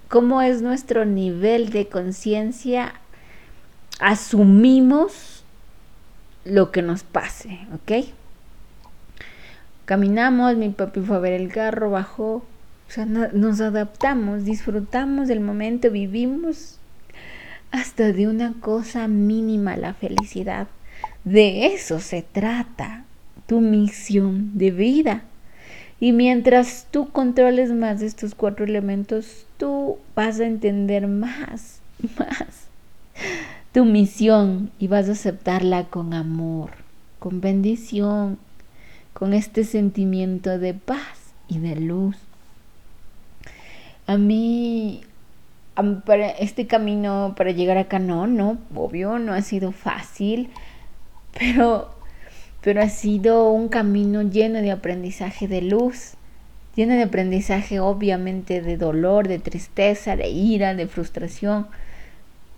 cómo 0.09 0.41
es 0.41 0.61
nuestro 0.61 1.05
nivel 1.05 1.69
de 1.69 1.87
conciencia, 1.87 2.95
asumimos 3.99 5.45
lo 6.43 6.71
que 6.71 6.81
nos 6.81 7.03
pase, 7.03 7.59
¿ok? 7.73 8.07
Caminamos, 9.85 10.57
mi 10.57 10.69
papi 10.69 10.99
fue 10.99 11.15
a 11.15 11.19
ver 11.19 11.33
el 11.33 11.49
carro, 11.49 11.91
bajó, 11.91 12.43
o 12.91 12.93
sea, 12.93 13.05
nos 13.05 13.61
adaptamos, 13.61 14.43
disfrutamos 14.43 15.29
del 15.29 15.39
momento, 15.39 15.89
vivimos 15.89 16.77
hasta 17.71 18.11
de 18.11 18.27
una 18.27 18.53
cosa 18.59 19.07
mínima 19.07 19.77
la 19.77 19.93
felicidad. 19.93 20.67
De 21.23 21.67
eso 21.67 21.99
se 21.99 22.21
trata 22.21 23.05
tu 23.47 23.61
misión 23.61 24.57
de 24.57 24.71
vida. 24.71 25.23
Y 25.99 26.13
mientras 26.13 26.87
tú 26.89 27.09
controles 27.09 27.71
más 27.71 28.01
estos 28.01 28.33
cuatro 28.33 28.65
elementos, 28.65 29.45
tú 29.57 29.99
vas 30.15 30.39
a 30.39 30.45
entender 30.45 31.07
más, 31.07 31.79
más 32.17 32.67
tu 33.71 33.85
misión 33.85 34.71
y 34.79 34.87
vas 34.87 35.07
a 35.07 35.13
aceptarla 35.13 35.85
con 35.85 36.13
amor, 36.13 36.71
con 37.19 37.39
bendición, 37.39 38.37
con 39.13 39.33
este 39.33 39.63
sentimiento 39.63 40.57
de 40.59 40.73
paz 40.73 41.33
y 41.47 41.59
de 41.59 41.75
luz. 41.75 42.17
A 44.07 44.17
mí 44.17 45.03
este 46.39 46.67
camino 46.67 47.33
para 47.37 47.51
llegar 47.51 47.77
acá 47.77 47.99
no, 47.99 48.27
no, 48.27 48.57
obvio, 48.75 49.19
no 49.19 49.33
ha 49.33 49.41
sido 49.41 49.71
fácil, 49.71 50.49
pero, 51.39 51.89
pero 52.61 52.81
ha 52.81 52.89
sido 52.89 53.51
un 53.51 53.69
camino 53.69 54.21
lleno 54.21 54.61
de 54.61 54.71
aprendizaje 54.71 55.47
de 55.47 55.61
luz, 55.61 56.13
lleno 56.75 56.93
de 56.93 57.03
aprendizaje 57.03 57.79
obviamente 57.79 58.61
de 58.61 58.77
dolor, 58.77 59.27
de 59.27 59.39
tristeza, 59.39 60.15
de 60.15 60.29
ira, 60.29 60.73
de 60.73 60.87
frustración, 60.87 61.67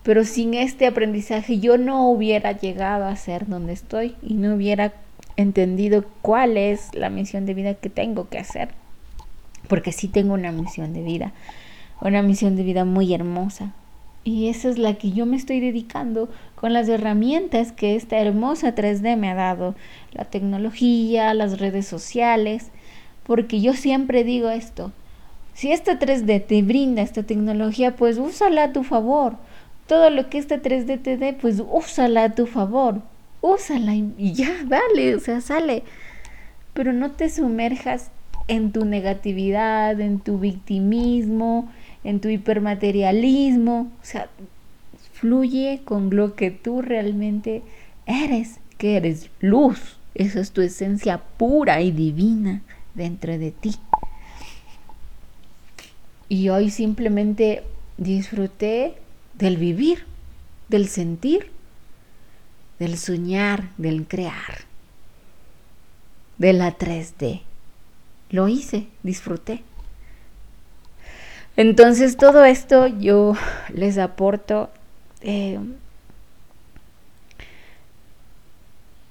pero 0.03 0.25
sin 0.25 0.53
este 0.53 0.85
aprendizaje 0.85 1.59
yo 1.59 1.77
no 1.77 2.09
hubiera 2.09 2.51
llegado 2.51 3.05
a 3.05 3.15
ser 3.15 3.47
donde 3.47 3.73
estoy 3.73 4.15
y 4.21 4.33
no 4.33 4.55
hubiera 4.55 4.93
entendido 5.37 6.03
cuál 6.21 6.57
es 6.57 6.93
la 6.93 7.09
misión 7.09 7.45
de 7.45 7.53
vida 7.53 7.73
que 7.73 7.89
tengo 7.89 8.29
que 8.29 8.37
hacer, 8.37 8.69
porque 9.67 9.91
sí 9.91 10.07
tengo 10.07 10.33
una 10.33 10.51
misión 10.51 10.93
de 10.93 11.01
vida 11.01 11.33
una 12.03 12.21
misión 12.21 12.55
de 12.55 12.63
vida 12.63 12.85
muy 12.85 13.13
hermosa. 13.13 13.71
Y 14.23 14.47
esa 14.47 14.69
es 14.69 14.77
la 14.77 14.93
que 14.95 15.11
yo 15.11 15.25
me 15.25 15.35
estoy 15.35 15.59
dedicando 15.59 16.29
con 16.55 16.71
las 16.71 16.87
herramientas 16.87 17.71
que 17.71 17.95
esta 17.95 18.19
hermosa 18.19 18.73
3D 18.73 19.17
me 19.17 19.29
ha 19.29 19.35
dado, 19.35 19.75
la 20.13 20.25
tecnología, 20.25 21.33
las 21.33 21.59
redes 21.59 21.87
sociales, 21.87 22.69
porque 23.23 23.59
yo 23.59 23.73
siempre 23.73 24.23
digo 24.23 24.49
esto, 24.49 24.93
si 25.53 25.71
esta 25.71 25.99
3D 25.99 26.45
te 26.45 26.61
brinda 26.61 27.01
esta 27.01 27.23
tecnología, 27.23 27.95
pues 27.95 28.17
úsala 28.17 28.65
a 28.65 28.73
tu 28.73 28.83
favor. 28.83 29.35
Todo 29.87 30.09
lo 30.09 30.29
que 30.29 30.37
esta 30.37 30.61
3D 30.61 31.01
te 31.01 31.17
dé, 31.17 31.33
pues 31.33 31.61
úsala 31.71 32.23
a 32.23 32.35
tu 32.35 32.47
favor. 32.47 33.01
Úsala 33.41 33.93
y 33.93 34.33
ya, 34.33 34.51
dale, 34.65 35.15
o 35.15 35.19
sea, 35.19 35.41
sale. 35.41 35.83
Pero 36.73 36.93
no 36.93 37.11
te 37.11 37.29
sumerjas 37.29 38.09
en 38.47 38.71
tu 38.71 38.85
negatividad, 38.85 39.99
en 39.99 40.19
tu 40.19 40.39
victimismo, 40.39 41.69
en 42.03 42.19
tu 42.19 42.29
hipermaterialismo, 42.29 43.91
o 44.01 44.05
sea, 44.05 44.29
fluye 45.13 45.81
con 45.85 46.15
lo 46.15 46.35
que 46.35 46.51
tú 46.51 46.81
realmente 46.81 47.61
eres, 48.05 48.59
que 48.77 48.97
eres 48.97 49.29
luz, 49.39 49.97
esa 50.15 50.39
es 50.39 50.51
tu 50.51 50.61
esencia 50.61 51.17
pura 51.17 51.81
y 51.81 51.91
divina 51.91 52.61
dentro 52.93 53.37
de 53.37 53.51
ti. 53.51 53.75
Y 56.29 56.49
hoy 56.49 56.69
simplemente 56.69 57.63
disfruté 57.97 58.95
del 59.35 59.57
vivir, 59.57 60.05
del 60.69 60.87
sentir, 60.87 61.51
del 62.79 62.97
soñar, 62.97 63.69
del 63.77 64.07
crear, 64.07 64.65
de 66.37 66.53
la 66.53 66.77
3D. 66.77 67.41
Lo 68.29 68.47
hice, 68.47 68.87
disfruté. 69.03 69.63
Entonces 71.55 72.17
todo 72.17 72.45
esto 72.45 72.87
yo 72.87 73.35
les 73.71 73.99
aporto 73.99 74.71
eh, 75.21 75.59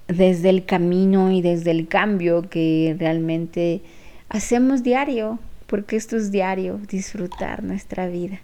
desde 0.09 0.49
el 0.49 0.65
camino 0.65 1.31
y 1.31 1.41
desde 1.41 1.71
el 1.71 1.87
cambio 1.87 2.49
que 2.49 2.97
realmente 2.99 3.81
hacemos 4.27 4.83
diario, 4.83 5.39
porque 5.67 5.95
esto 5.95 6.17
es 6.17 6.31
diario, 6.31 6.81
disfrutar 6.89 7.63
nuestra 7.63 8.07
vida. 8.07 8.41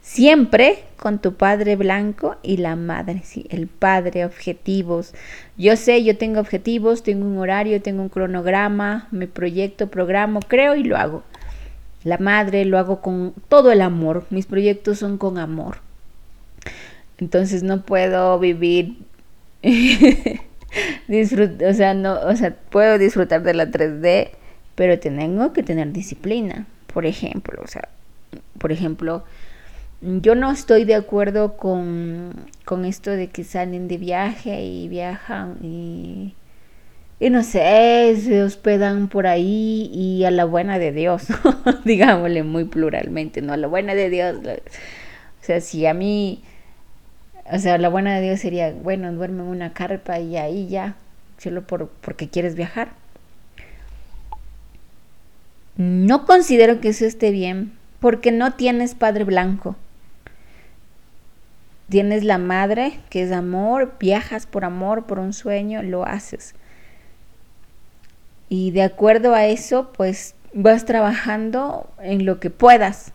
Siempre 0.00 0.84
con 0.96 1.18
tu 1.18 1.34
padre 1.34 1.76
blanco 1.76 2.36
y 2.42 2.56
la 2.56 2.74
madre, 2.74 3.20
sí, 3.22 3.46
el 3.50 3.66
padre, 3.66 4.24
objetivos. 4.24 5.14
Yo 5.58 5.76
sé, 5.76 6.02
yo 6.04 6.16
tengo 6.16 6.40
objetivos, 6.40 7.02
tengo 7.02 7.26
un 7.26 7.36
horario, 7.36 7.82
tengo 7.82 8.02
un 8.02 8.08
cronograma, 8.08 9.08
me 9.10 9.26
proyecto, 9.26 9.90
programo, 9.90 10.40
creo 10.40 10.74
y 10.74 10.84
lo 10.84 10.96
hago 10.96 11.22
la 12.04 12.18
madre, 12.18 12.64
lo 12.64 12.78
hago 12.78 13.00
con 13.00 13.34
todo 13.48 13.72
el 13.72 13.80
amor, 13.80 14.26
mis 14.30 14.46
proyectos 14.46 14.98
son 14.98 15.18
con 15.18 15.38
amor. 15.38 15.78
Entonces 17.18 17.62
no 17.62 17.82
puedo 17.82 18.38
vivir 18.38 18.96
o 21.08 21.74
sea, 21.74 21.94
no, 21.94 22.14
o 22.20 22.36
sea, 22.36 22.54
puedo 22.70 22.98
disfrutar 22.98 23.42
de 23.42 23.54
la 23.54 23.66
3D, 23.66 24.30
pero 24.74 24.98
tengo 24.98 25.52
que 25.52 25.62
tener 25.62 25.92
disciplina, 25.92 26.66
por 26.92 27.06
ejemplo, 27.06 27.60
o 27.62 27.68
sea, 27.68 27.88
por 28.58 28.72
ejemplo, 28.72 29.24
yo 30.00 30.34
no 30.34 30.50
estoy 30.50 30.84
de 30.84 30.96
acuerdo 30.96 31.56
con, 31.56 32.32
con 32.64 32.84
esto 32.84 33.10
de 33.10 33.28
que 33.28 33.44
salen 33.44 33.86
de 33.86 33.98
viaje 33.98 34.62
y 34.64 34.88
viajan 34.88 35.58
y 35.62 36.34
y 37.20 37.30
no 37.30 37.44
sé, 37.44 38.16
se 38.20 38.42
hospedan 38.42 39.08
por 39.08 39.26
ahí 39.26 39.90
y 39.94 40.24
a 40.24 40.30
la 40.30 40.44
buena 40.44 40.78
de 40.78 40.92
Dios, 40.92 41.26
digámosle 41.84 42.42
muy 42.42 42.64
pluralmente, 42.64 43.42
¿no? 43.42 43.52
A 43.52 43.56
la 43.56 43.68
buena 43.68 43.94
de 43.94 44.10
Dios. 44.10 44.38
O 44.44 45.44
sea, 45.44 45.60
si 45.60 45.86
a 45.86 45.94
mí, 45.94 46.42
o 47.50 47.58
sea, 47.58 47.78
la 47.78 47.88
buena 47.88 48.16
de 48.16 48.22
Dios 48.22 48.40
sería, 48.40 48.72
bueno, 48.72 49.12
duerme 49.12 49.42
en 49.42 49.48
una 49.48 49.72
carpa 49.72 50.18
y 50.18 50.36
ahí 50.36 50.68
ya, 50.68 50.96
solo 51.38 51.62
por, 51.62 51.88
porque 52.00 52.28
quieres 52.28 52.54
viajar. 52.54 52.90
No 55.76 56.26
considero 56.26 56.80
que 56.80 56.88
eso 56.88 57.04
esté 57.04 57.30
bien, 57.30 57.72
porque 58.00 58.30
no 58.30 58.54
tienes 58.54 58.94
padre 58.94 59.24
blanco. 59.24 59.76
Tienes 61.88 62.24
la 62.24 62.38
madre, 62.38 62.98
que 63.10 63.22
es 63.22 63.32
amor, 63.32 63.94
viajas 64.00 64.46
por 64.46 64.64
amor, 64.64 65.06
por 65.06 65.18
un 65.18 65.32
sueño, 65.32 65.82
lo 65.82 66.04
haces. 66.04 66.54
Y 68.52 68.70
de 68.70 68.82
acuerdo 68.82 69.34
a 69.34 69.46
eso, 69.46 69.92
pues 69.96 70.34
vas 70.52 70.84
trabajando 70.84 71.90
en 72.02 72.26
lo 72.26 72.38
que 72.38 72.50
puedas. 72.50 73.12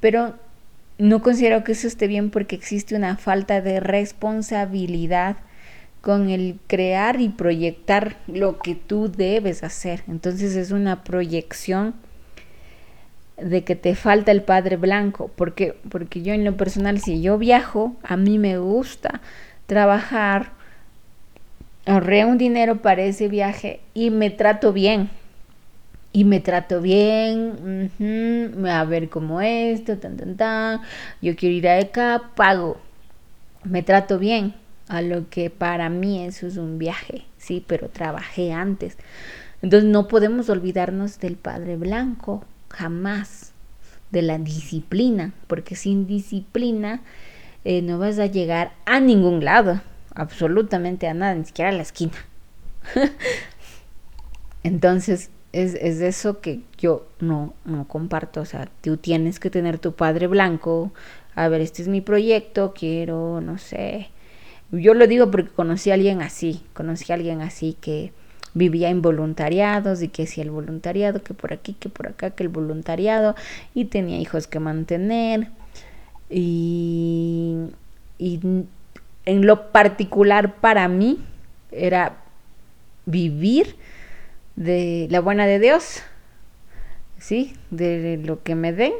Pero 0.00 0.34
no 0.96 1.20
considero 1.20 1.62
que 1.62 1.72
eso 1.72 1.86
esté 1.86 2.06
bien 2.06 2.30
porque 2.30 2.56
existe 2.56 2.96
una 2.96 3.18
falta 3.18 3.60
de 3.60 3.80
responsabilidad 3.80 5.36
con 6.00 6.30
el 6.30 6.58
crear 6.68 7.20
y 7.20 7.28
proyectar 7.28 8.16
lo 8.26 8.58
que 8.60 8.74
tú 8.74 9.12
debes 9.12 9.62
hacer. 9.62 10.04
Entonces 10.08 10.56
es 10.56 10.70
una 10.70 11.04
proyección 11.04 11.92
de 13.36 13.62
que 13.62 13.76
te 13.76 13.94
falta 13.94 14.32
el 14.32 14.40
padre 14.40 14.78
blanco, 14.78 15.30
porque 15.36 15.76
porque 15.90 16.22
yo 16.22 16.32
en 16.32 16.46
lo 16.46 16.56
personal 16.56 16.98
si 17.02 17.20
yo 17.20 17.36
viajo, 17.36 17.94
a 18.02 18.16
mí 18.16 18.38
me 18.38 18.56
gusta 18.56 19.20
trabajar 19.66 20.58
ahorré 21.86 22.24
un 22.24 22.38
dinero 22.38 22.82
para 22.82 23.02
ese 23.02 23.28
viaje 23.28 23.80
y 23.94 24.10
me 24.10 24.30
trato 24.30 24.72
bien. 24.72 25.10
Y 26.12 26.24
me 26.24 26.40
trato 26.40 26.80
bien, 26.80 27.92
a 28.68 28.84
ver 28.84 29.08
cómo 29.08 29.40
esto, 29.40 29.96
tan, 29.98 30.16
tan, 30.16 30.36
tan. 30.36 30.80
Yo 31.22 31.36
quiero 31.36 31.54
ir 31.54 31.68
a 31.68 31.78
acá, 31.78 32.32
pago. 32.34 32.78
Me 33.62 33.84
trato 33.84 34.18
bien, 34.18 34.54
a 34.88 35.02
lo 35.02 35.30
que 35.30 35.50
para 35.50 35.88
mí 35.88 36.24
eso 36.24 36.48
es 36.48 36.56
un 36.56 36.78
viaje, 36.78 37.26
sí, 37.38 37.64
pero 37.64 37.88
trabajé 37.88 38.52
antes. 38.52 38.96
Entonces 39.62 39.88
no 39.88 40.08
podemos 40.08 40.48
olvidarnos 40.50 41.20
del 41.20 41.36
Padre 41.36 41.76
Blanco, 41.76 42.44
jamás, 42.70 43.52
de 44.10 44.22
la 44.22 44.38
disciplina, 44.38 45.32
porque 45.46 45.76
sin 45.76 46.08
disciplina 46.08 47.02
eh, 47.64 47.82
no 47.82 48.00
vas 48.00 48.18
a 48.18 48.26
llegar 48.26 48.72
a 48.84 48.98
ningún 48.98 49.44
lado 49.44 49.80
absolutamente 50.14 51.08
a 51.08 51.14
nada, 51.14 51.34
ni 51.34 51.44
siquiera 51.44 51.70
a 51.70 51.74
la 51.74 51.82
esquina. 51.82 52.12
Entonces, 54.62 55.30
es, 55.52 55.74
es, 55.74 56.00
eso 56.00 56.40
que 56.40 56.60
yo 56.78 57.06
no, 57.20 57.54
no 57.64 57.86
comparto. 57.88 58.40
O 58.40 58.44
sea, 58.44 58.68
tú 58.82 58.96
tienes 58.96 59.40
que 59.40 59.50
tener 59.50 59.78
tu 59.78 59.92
padre 59.94 60.26
blanco. 60.26 60.92
A 61.34 61.48
ver, 61.48 61.60
este 61.60 61.82
es 61.82 61.88
mi 61.88 62.00
proyecto, 62.00 62.74
quiero, 62.74 63.40
no 63.40 63.58
sé. 63.58 64.10
Yo 64.72 64.94
lo 64.94 65.06
digo 65.06 65.30
porque 65.30 65.50
conocí 65.50 65.90
a 65.90 65.94
alguien 65.94 66.22
así, 66.22 66.62
conocí 66.74 67.10
a 67.10 67.16
alguien 67.16 67.40
así 67.40 67.76
que 67.80 68.12
vivía 68.54 68.88
en 68.90 69.02
voluntariados 69.02 70.02
y 70.02 70.08
que 70.08 70.24
hacía 70.24 70.44
el 70.44 70.50
voluntariado, 70.50 71.22
que 71.22 71.34
por 71.34 71.52
aquí, 71.52 71.74
que 71.74 71.88
por 71.88 72.08
acá, 72.08 72.30
que 72.30 72.42
el 72.42 72.48
voluntariado, 72.48 73.34
y 73.74 73.86
tenía 73.86 74.18
hijos 74.18 74.46
que 74.46 74.60
mantener. 74.60 75.48
Y, 76.28 77.56
y 78.18 78.40
en 79.26 79.46
lo 79.46 79.70
particular 79.72 80.56
para 80.56 80.88
mí 80.88 81.18
era 81.72 82.16
vivir 83.06 83.76
de 84.56 85.08
la 85.10 85.20
buena 85.20 85.46
de 85.46 85.58
Dios, 85.58 86.02
¿sí? 87.18 87.54
De 87.70 88.18
lo 88.22 88.42
que 88.42 88.54
me 88.54 88.72
den. 88.72 88.92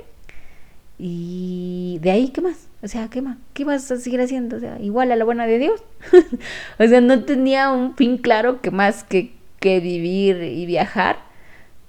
Y 0.99 1.99
de 2.03 2.11
ahí, 2.11 2.29
¿qué 2.29 2.43
más? 2.43 2.69
O 2.83 2.89
sea, 2.89 3.09
¿qué 3.09 3.23
más? 3.23 3.39
¿Qué 3.55 3.65
vas 3.65 3.91
a 3.91 3.97
seguir 3.97 4.21
haciendo? 4.21 4.61
Sea, 4.61 4.79
igual 4.81 5.13
a 5.13 5.17
la 5.17 5.25
buena 5.25 5.47
de 5.47 5.59
Dios. 5.59 5.83
o 6.79 6.87
sea, 6.87 7.01
no 7.01 7.25
tenía 7.25 7.71
un 7.71 7.97
fin 7.97 8.19
claro 8.19 8.61
que 8.61 8.71
más 8.71 9.05
que, 9.05 9.33
que 9.61 9.81
vivir 9.81 10.43
y 10.43 10.67
viajar, 10.67 11.19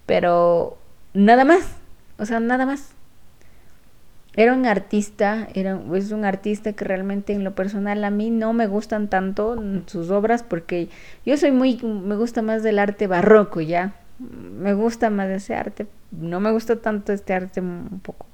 pero 0.05 0.77
nada 1.13 1.43
más. 1.43 1.75
O 2.17 2.25
sea, 2.25 2.39
nada 2.39 2.65
más. 2.65 2.93
Era 4.33 4.53
un 4.53 4.65
artista, 4.65 5.49
era, 5.53 5.77
es 5.93 6.11
un 6.11 6.23
artista 6.23 6.71
que 6.71 6.85
realmente 6.85 7.33
en 7.33 7.43
lo 7.43 7.53
personal 7.53 8.03
a 8.05 8.11
mí 8.11 8.29
no 8.29 8.53
me 8.53 8.65
gustan 8.65 9.09
tanto 9.09 9.61
sus 9.87 10.09
obras 10.09 10.41
porque 10.41 10.87
yo 11.25 11.35
soy 11.35 11.51
muy, 11.51 11.77
me 11.83 12.15
gusta 12.15 12.41
más 12.41 12.63
del 12.63 12.79
arte 12.79 13.07
barroco 13.07 13.59
ya, 13.59 13.95
me 14.19 14.73
gusta 14.73 15.09
más 15.09 15.29
ese 15.29 15.55
arte, 15.55 15.85
no 16.11 16.39
me 16.39 16.51
gusta 16.51 16.77
tanto 16.77 17.11
este 17.11 17.33
arte 17.33 17.59
un 17.59 17.99
poco, 18.01 18.25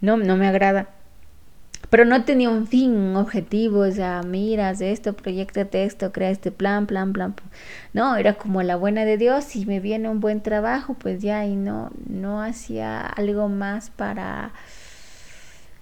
no, 0.00 0.16
no 0.16 0.36
me 0.36 0.48
agrada, 0.48 0.88
pero 1.88 2.04
no 2.04 2.24
tenía 2.24 2.50
un 2.50 2.66
fin, 2.66 2.96
un 2.96 3.14
objetivo, 3.14 3.80
o 3.80 3.90
sea, 3.92 4.22
miras 4.24 4.80
esto, 4.80 5.12
proyectate 5.12 5.84
esto, 5.84 6.10
crea 6.10 6.30
este 6.30 6.50
plan, 6.50 6.86
plan, 6.86 7.12
plan, 7.12 7.34
no, 7.92 8.16
era 8.16 8.34
como 8.34 8.60
la 8.64 8.74
buena 8.74 9.04
de 9.04 9.18
Dios, 9.18 9.44
si 9.44 9.66
me 9.66 9.78
viene 9.78 10.08
un 10.08 10.18
buen 10.18 10.40
trabajo, 10.40 10.94
pues 10.94 11.22
ya, 11.22 11.46
y 11.46 11.54
no, 11.54 11.92
no 12.08 12.42
hacía 12.42 13.02
algo 13.02 13.48
más 13.48 13.90
para 13.90 14.52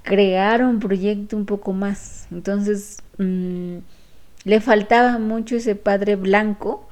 crear 0.05 0.63
un 0.63 0.79
proyecto 0.79 1.37
un 1.37 1.47
poco 1.47 1.73
más. 1.73 2.29
Entonces, 2.31 3.03
mm, 3.19 3.79
le 4.45 4.61
faltaba 4.61 5.19
mucho 5.19 5.57
ese 5.57 5.75
padre 5.75 6.15
blanco 6.15 6.87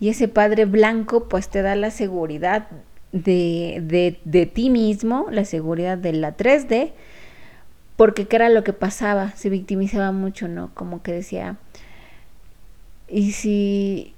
y 0.00 0.08
ese 0.08 0.28
padre 0.28 0.64
blanco 0.64 1.28
pues 1.28 1.48
te 1.48 1.60
da 1.60 1.76
la 1.76 1.90
seguridad 1.90 2.68
de, 3.10 3.82
de, 3.84 4.20
de 4.24 4.46
ti 4.46 4.70
mismo, 4.70 5.26
la 5.30 5.44
seguridad 5.44 5.98
de 5.98 6.12
la 6.14 6.36
3D, 6.36 6.92
porque 7.96 8.26
qué 8.26 8.36
era 8.36 8.48
lo 8.48 8.64
que 8.64 8.72
pasaba, 8.72 9.32
se 9.32 9.50
victimizaba 9.50 10.12
mucho, 10.12 10.48
¿no? 10.48 10.70
Como 10.74 11.02
que 11.02 11.12
decía, 11.12 11.56
y 13.08 13.32
si 13.32 14.14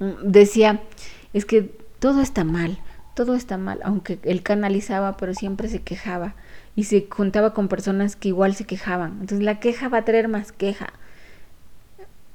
mm, 0.00 0.30
decía, 0.30 0.82
es 1.32 1.44
que 1.44 1.70
todo 2.00 2.20
está 2.20 2.44
mal, 2.44 2.78
todo 3.16 3.34
está 3.34 3.56
mal, 3.56 3.80
aunque 3.82 4.18
él 4.24 4.42
canalizaba, 4.42 5.16
pero 5.16 5.32
siempre 5.32 5.68
se 5.68 5.80
quejaba 5.80 6.34
y 6.76 6.84
se 6.84 7.08
juntaba 7.10 7.54
con 7.54 7.66
personas 7.66 8.14
que 8.14 8.28
igual 8.28 8.54
se 8.54 8.64
quejaban. 8.66 9.12
Entonces 9.12 9.40
la 9.40 9.58
queja 9.58 9.88
va 9.88 9.98
a 9.98 10.04
traer 10.04 10.28
más 10.28 10.52
queja. 10.52 10.92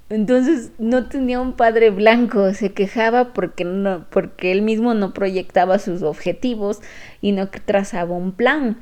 Entonces 0.09 0.71
no 0.79 1.07
tenía 1.07 1.39
un 1.39 1.53
padre 1.53 1.91
blanco, 1.91 2.51
se 2.55 2.73
quejaba 2.73 3.31
porque 3.31 3.63
no, 3.63 4.07
porque 4.09 4.51
él 4.51 4.63
mismo 4.63 4.95
no 4.95 5.13
proyectaba 5.13 5.77
sus 5.77 6.01
objetivos 6.01 6.81
y 7.21 7.31
no 7.31 7.47
trazaba 7.47 8.15
un 8.15 8.31
plan. 8.31 8.77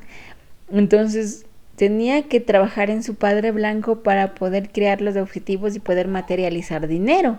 Entonces 0.72 1.44
tenía 1.76 2.28
que 2.28 2.40
trabajar 2.40 2.88
en 2.88 3.02
su 3.02 3.14
padre 3.14 3.52
blanco 3.52 4.02
para 4.02 4.34
poder 4.34 4.70
crear 4.72 5.02
los 5.02 5.16
objetivos 5.16 5.76
y 5.76 5.80
poder 5.80 6.08
materializar 6.08 6.88
dinero, 6.88 7.38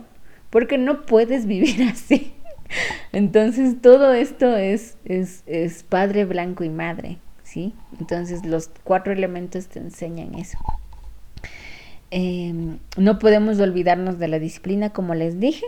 porque 0.52 0.78
no 0.78 1.02
puedes 1.02 1.48
vivir 1.48 1.82
así. 1.92 2.36
Entonces 3.12 3.82
todo 3.82 4.14
esto 4.14 4.56
es, 4.56 4.98
es, 5.06 5.44
es 5.46 5.84
padre, 5.84 6.26
blanco 6.26 6.64
y 6.64 6.70
madre, 6.70 7.20
¿sí? 7.44 7.74
Entonces 8.00 8.46
los 8.46 8.70
cuatro 8.84 9.14
elementos 9.14 9.68
te 9.68 9.80
enseñan 9.80 10.36
eso. 10.36 10.58
Em, 12.12 12.80
no 12.98 13.20
podemos 13.20 13.60
olvidarnos 13.60 14.20
de 14.20 14.28
la 14.28 14.40
disciplina, 14.40 14.92
como 14.92 15.16
les 15.16 15.40
dije, 15.40 15.66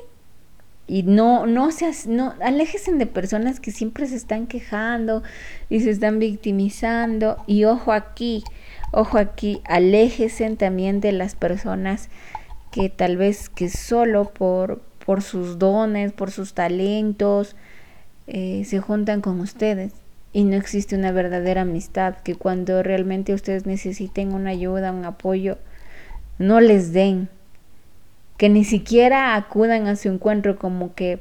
y 0.86 1.04
no, 1.04 1.46
no 1.48 1.72
seas, 1.72 2.08
no, 2.08 2.34
aléjense 2.42 2.92
de 2.92 3.06
personas 3.06 3.62
que 3.62 3.72
siempre 3.72 4.06
se 4.08 4.18
están 4.18 4.48
quejando 4.48 5.24
y 5.70 5.80
se 5.80 5.90
están 5.90 6.20
victimizando. 6.20 7.38
Y 7.48 7.64
ojo 7.64 7.94
aquí, 7.94 8.44
ojo 8.92 9.18
aquí, 9.18 9.62
aléjense 9.64 10.50
también 10.58 11.00
de 11.00 11.14
las 11.14 11.36
personas 11.36 12.10
que 12.72 12.90
tal 12.90 13.16
vez 13.16 13.50
que 13.50 13.70
solo 13.70 14.26
por, 14.26 14.82
por 15.06 15.22
sus 15.22 15.60
dones, 15.60 16.12
por 16.14 16.32
sus 16.32 16.54
talentos, 16.54 17.56
eh, 18.28 18.64
se 18.66 18.80
juntan 18.80 19.22
con 19.22 19.40
ustedes. 19.40 19.94
Y 20.32 20.46
no 20.46 20.56
existe 20.56 20.96
una 20.96 21.12
verdadera 21.12 21.62
amistad, 21.62 22.16
que 22.24 22.36
cuando 22.36 22.82
realmente 22.82 23.34
ustedes 23.34 23.66
necesiten 23.66 24.34
una 24.34 24.50
ayuda, 24.50 24.92
un 24.92 25.06
apoyo, 25.06 25.58
no 26.40 26.60
les 26.60 26.92
den. 26.92 27.30
Que 28.38 28.50
ni 28.50 28.64
siquiera 28.64 29.36
acudan 29.36 29.88
a 29.88 29.96
su 29.96 30.10
encuentro 30.10 30.58
como 30.58 30.96
que, 30.96 31.20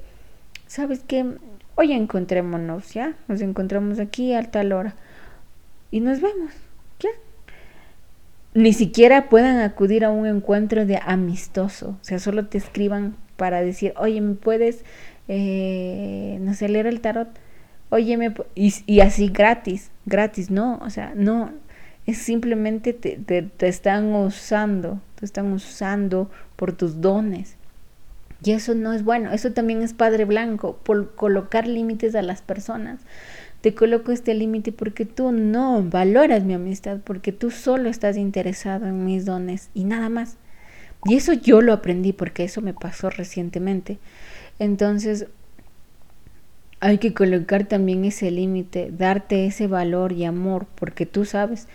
¿sabes 0.66 1.02
qué? 1.06 1.26
Hoy 1.74 1.92
encontrémonos, 1.92 2.94
¿ya? 2.94 3.14
Nos 3.28 3.42
encontramos 3.42 3.98
aquí 3.98 4.32
a 4.32 4.50
tal 4.50 4.72
hora. 4.72 4.94
Y 5.90 6.00
nos 6.00 6.22
vemos, 6.22 6.52
¿ya? 7.00 7.10
Ni 8.54 8.72
siquiera 8.72 9.28
puedan 9.28 9.58
acudir 9.58 10.06
a 10.06 10.10
un 10.10 10.26
encuentro 10.26 10.86
de 10.86 10.98
amistoso. 11.04 11.96
O 12.00 12.04
sea, 12.04 12.18
solo 12.18 12.46
te 12.46 12.56
escriban 12.56 13.16
para 13.36 13.62
decir, 13.62 13.94
oye, 13.96 14.20
¿me 14.20 14.34
puedes, 14.34 14.84
eh, 15.28 16.38
no 16.40 16.54
sé, 16.54 16.68
leer 16.68 16.86
el 16.86 17.00
tarot? 17.00 17.28
Oye, 17.90 18.16
me 18.16 18.32
y, 18.54 18.72
y, 18.86 19.00
así 19.00 19.28
gratis, 19.28 19.90
gratis, 20.06 20.50
no, 20.50 20.78
o 20.82 20.88
sea, 20.88 21.12
no, 21.14 21.52
es 22.06 22.18
simplemente 22.18 22.92
te, 22.92 23.16
te, 23.16 23.68
están 23.68 24.14
usando, 24.14 25.00
te 25.16 25.24
están 25.24 25.52
usando 25.52 26.30
por 26.56 26.72
tus 26.72 27.00
dones. 27.00 27.56
Y 28.44 28.52
eso 28.52 28.74
no 28.74 28.92
es 28.92 29.04
bueno, 29.04 29.30
eso 29.32 29.52
también 29.52 29.82
es 29.82 29.94
Padre 29.94 30.24
Blanco, 30.24 30.78
por 30.82 31.14
colocar 31.14 31.68
límites 31.68 32.14
a 32.14 32.22
las 32.22 32.42
personas. 32.42 33.00
Te 33.60 33.74
coloco 33.74 34.10
este 34.10 34.34
límite 34.34 34.72
porque 34.72 35.06
tú 35.06 35.30
no 35.30 35.84
valoras 35.84 36.42
mi 36.42 36.54
amistad, 36.54 36.98
porque 37.04 37.30
tú 37.30 37.52
solo 37.52 37.88
estás 37.88 38.16
interesado 38.16 38.86
en 38.86 39.04
mis 39.04 39.24
dones 39.24 39.70
y 39.74 39.84
nada 39.84 40.08
más. 40.08 40.36
Y 41.04 41.16
eso 41.16 41.32
yo 41.32 41.60
lo 41.60 41.72
aprendí 41.72 42.12
porque 42.12 42.44
eso 42.44 42.60
me 42.60 42.74
pasó 42.74 43.10
recientemente. 43.10 43.98
Entonces, 44.58 45.26
hay 46.80 46.98
que 46.98 47.14
colocar 47.14 47.64
también 47.64 48.04
ese 48.04 48.30
límite, 48.30 48.90
darte 48.90 49.46
ese 49.46 49.66
valor 49.66 50.12
y 50.12 50.24
amor, 50.24 50.66
porque 50.74 51.06
tú 51.06 51.24
sabes, 51.24 51.68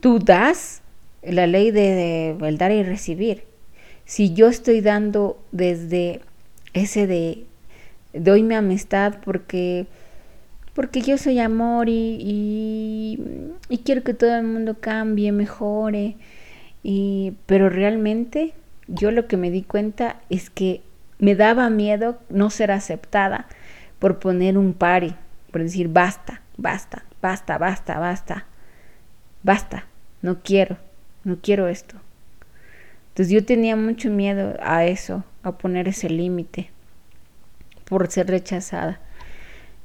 tú 0.00 0.18
das 0.18 0.82
la 1.22 1.46
ley 1.46 1.70
de, 1.70 2.30
el 2.30 2.58
dar 2.58 2.72
y 2.72 2.82
recibir. 2.82 3.44
Si 4.04 4.32
yo 4.32 4.48
estoy 4.48 4.80
dando 4.80 5.38
desde 5.52 6.20
ese 6.72 7.06
de 7.06 7.44
doy 8.14 8.42
mi 8.42 8.54
amistad 8.54 9.16
porque 9.22 9.86
porque 10.72 11.02
yo 11.02 11.18
soy 11.18 11.40
amor 11.40 11.88
y, 11.88 12.16
y, 12.20 13.18
y 13.68 13.78
quiero 13.78 14.04
que 14.04 14.14
todo 14.14 14.34
el 14.36 14.44
mundo 14.44 14.76
cambie, 14.80 15.32
mejore, 15.32 16.16
y, 16.82 17.34
pero 17.46 17.68
realmente 17.68 18.54
yo 18.86 19.10
lo 19.10 19.26
que 19.26 19.36
me 19.36 19.50
di 19.50 19.62
cuenta 19.62 20.20
es 20.30 20.50
que 20.50 20.82
me 21.18 21.34
daba 21.34 21.68
miedo 21.70 22.18
no 22.28 22.50
ser 22.50 22.70
aceptada 22.70 23.46
por 23.98 24.18
poner 24.18 24.56
un 24.56 24.72
pari, 24.72 25.14
por 25.50 25.62
decir 25.62 25.88
basta, 25.88 26.42
basta, 26.56 27.04
basta, 27.20 27.58
basta, 27.58 27.98
basta, 27.98 28.46
basta, 29.42 29.86
no 30.22 30.40
quiero, 30.42 30.76
no 31.24 31.38
quiero 31.42 31.68
esto. 31.68 31.96
Entonces 33.08 33.34
yo 33.34 33.44
tenía 33.44 33.74
mucho 33.74 34.10
miedo 34.10 34.56
a 34.62 34.84
eso, 34.84 35.24
a 35.42 35.58
poner 35.58 35.88
ese 35.88 36.08
límite 36.08 36.70
por 37.84 38.08
ser 38.10 38.28
rechazada. 38.28 39.00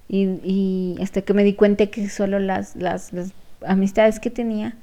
Y, 0.08 0.40
y, 0.44 0.98
hasta 1.02 1.22
que 1.22 1.34
me 1.34 1.44
di 1.44 1.56
cuenta 1.56 1.88
que 1.88 2.10
solo 2.10 2.38
las, 2.38 2.76
las, 2.76 3.12
las 3.14 3.32
amistades 3.66 4.20
que 4.20 4.30
tenía 4.30 4.76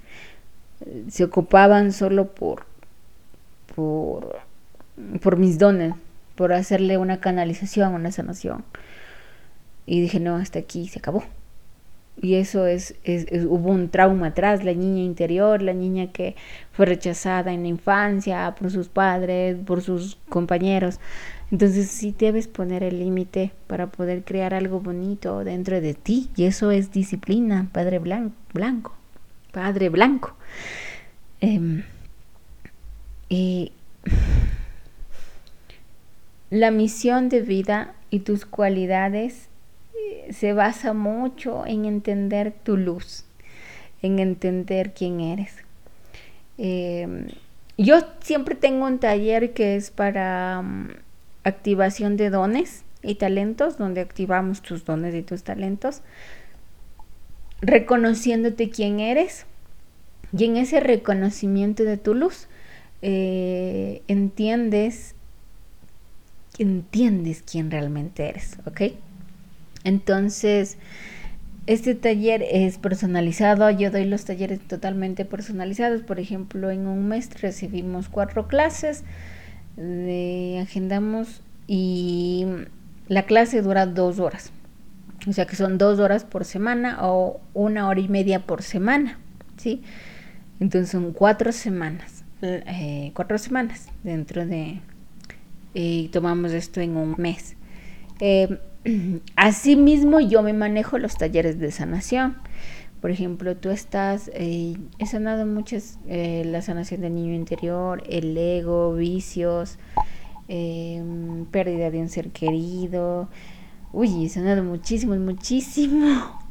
se 1.09 1.25
ocupaban 1.25 1.93
solo 1.93 2.33
por, 2.33 2.64
por, 3.75 4.40
por 5.21 5.37
mis 5.37 5.59
dones, 5.59 5.95
por 6.35 6.53
hacerle 6.53 6.99
una 6.99 7.21
canalización, 7.21 7.95
una 7.95 8.12
sanación. 8.12 8.64
Y 9.87 10.01
dije, 10.01 10.21
no, 10.21 10.37
hasta 10.37 10.61
aquí 10.61 10.88
se 10.88 10.99
acabó. 10.99 11.25
y 12.23 12.35
eso 12.35 12.66
es, 12.66 12.95
hubo 13.49 13.71
un 13.71 13.88
trauma 13.88 14.29
atrás, 14.29 14.64
la 14.64 14.75
niña 14.75 15.03
interior, 15.03 15.62
la 15.62 15.73
niña 15.73 16.12
que 16.12 16.37
fue 16.73 16.87
rechazada 16.87 17.53
en 17.53 17.62
la 17.62 17.69
infancia 17.69 18.55
por 18.59 18.71
sus 18.71 18.88
padres, 18.88 19.57
por 19.64 19.83
sus 19.83 20.16
compañeros. 20.29 21.01
Entonces 21.51 21.88
sí 21.88 22.14
debes 22.16 22.47
poner 22.47 22.85
el 22.85 23.01
límite 23.01 23.53
para 23.66 23.88
poder 23.88 24.23
crear 24.25 24.55
algo 24.55 24.81
bonito 24.81 25.43
dentro 25.45 25.81
de 25.81 25.95
ti 25.95 26.31
y 26.37 26.45
eso 26.45 26.71
es 26.71 26.93
disciplina, 26.93 27.69
padre 27.73 27.99
blanco 27.99 28.99
padre 29.52 29.88
blanco. 29.88 30.34
Em, 31.40 31.84
y 33.28 33.72
la 36.50 36.70
misión 36.70 37.28
de 37.28 37.40
vida 37.40 37.94
y 38.10 38.20
tus 38.20 38.44
cualidades 38.44 39.48
se 40.30 40.52
basa 40.52 40.92
mucho 40.92 41.66
en 41.66 41.84
entender 41.84 42.52
tu 42.52 42.76
luz, 42.76 43.24
en 44.02 44.18
entender 44.18 44.92
quién 44.94 45.20
eres. 45.20 45.54
Em, 46.58 47.28
yo 47.78 48.00
siempre 48.20 48.54
tengo 48.54 48.86
un 48.86 48.98
taller 48.98 49.52
que 49.52 49.76
es 49.76 49.90
para 49.90 50.62
mm, 50.62 50.90
activación 51.44 52.16
de 52.16 52.30
dones 52.30 52.84
y 53.02 53.14
talentos, 53.14 53.78
donde 53.78 54.00
activamos 54.00 54.60
tus 54.60 54.84
dones 54.84 55.14
y 55.14 55.22
tus 55.22 55.42
talentos, 55.42 56.02
reconociéndote 57.62 58.70
quién 58.70 59.01
eres. 59.01 59.46
Y 60.37 60.44
en 60.44 60.57
ese 60.57 60.81
reconocimiento 60.81 61.83
de 61.83 61.96
tu 61.96 62.14
luz, 62.14 62.46
eh, 63.03 64.03
entiendes, 64.07 65.14
entiendes 66.59 67.42
quién 67.42 67.70
realmente 67.70 68.29
eres, 68.29 68.59
¿ok? 68.66 68.92
Entonces, 69.83 70.77
este 71.66 71.94
taller 71.94 72.42
es 72.42 72.79
personalizado, 72.79 73.70
yo 73.70 73.90
doy 73.90 74.05
los 74.05 74.25
talleres 74.25 74.61
totalmente 74.61 75.25
personalizados, 75.25 76.03
por 76.03 76.20
ejemplo, 76.20 76.70
en 76.70 76.87
un 76.87 77.09
mes 77.09 77.31
recibimos 77.40 78.09
cuatro 78.09 78.49
clases, 78.49 79.05
de, 79.77 80.59
agendamos 80.62 81.42
y 81.66 82.46
la 83.09 83.23
clase 83.25 83.62
dura 83.62 83.87
dos 83.87 84.18
horas, 84.18 84.53
o 85.26 85.33
sea 85.33 85.46
que 85.46 85.56
son 85.56 85.78
dos 85.78 85.98
horas 85.98 86.24
por 86.24 86.44
semana 86.44 86.98
o 87.02 87.40
una 87.54 87.88
hora 87.88 88.00
y 88.00 88.09
media 88.09 88.46
por 88.46 88.62
semana, 88.62 89.18
¿sí? 89.56 89.83
Entonces 90.61 90.90
son 90.90 91.12
cuatro 91.12 91.52
semanas, 91.52 92.24
eh, 92.42 93.12
cuatro 93.14 93.38
semanas 93.38 93.88
dentro 94.02 94.46
de, 94.46 94.80
y 95.74 96.09
tomamos 96.09 96.52
esto 96.52 96.80
en 96.80 96.96
un 96.96 97.14
mes. 97.18 97.56
Eh, 98.20 98.59
Asimismo, 99.37 100.20
yo 100.20 100.42
me 100.42 100.52
manejo 100.52 100.98
los 100.98 101.16
talleres 101.16 101.59
de 101.59 101.70
sanación. 101.70 102.37
Por 103.00 103.11
ejemplo, 103.11 103.56
tú 103.56 103.70
estás, 103.70 104.30
eh, 104.35 104.76
he 104.98 105.06
sanado 105.06 105.46
muchas, 105.46 105.98
eh, 106.06 106.42
la 106.44 106.61
sanación 106.61 107.00
del 107.00 107.14
niño 107.14 107.35
interior, 107.35 108.02
el 108.09 108.37
ego, 108.37 108.94
vicios, 108.94 109.78
pérdida 110.46 111.90
de 111.90 112.00
un 112.00 112.09
ser 112.09 112.30
querido. 112.30 113.28
Uy, 113.92 114.24
he 114.24 114.29
sanado 114.29 114.62
muchísimo, 114.62 115.14
muchísimo. 115.16 116.38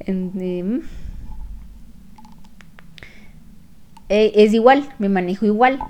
Em, 0.00 0.82
eh, 4.08 4.32
es 4.36 4.54
igual, 4.54 4.88
me 4.98 5.08
manejo 5.08 5.44
igual. 5.44 5.80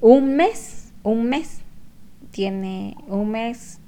un 0.00 0.36
mes, 0.36 0.92
un 1.02 1.28
mes, 1.28 1.62
tiene 2.30 2.96
un 3.08 3.30
mes 3.30 3.80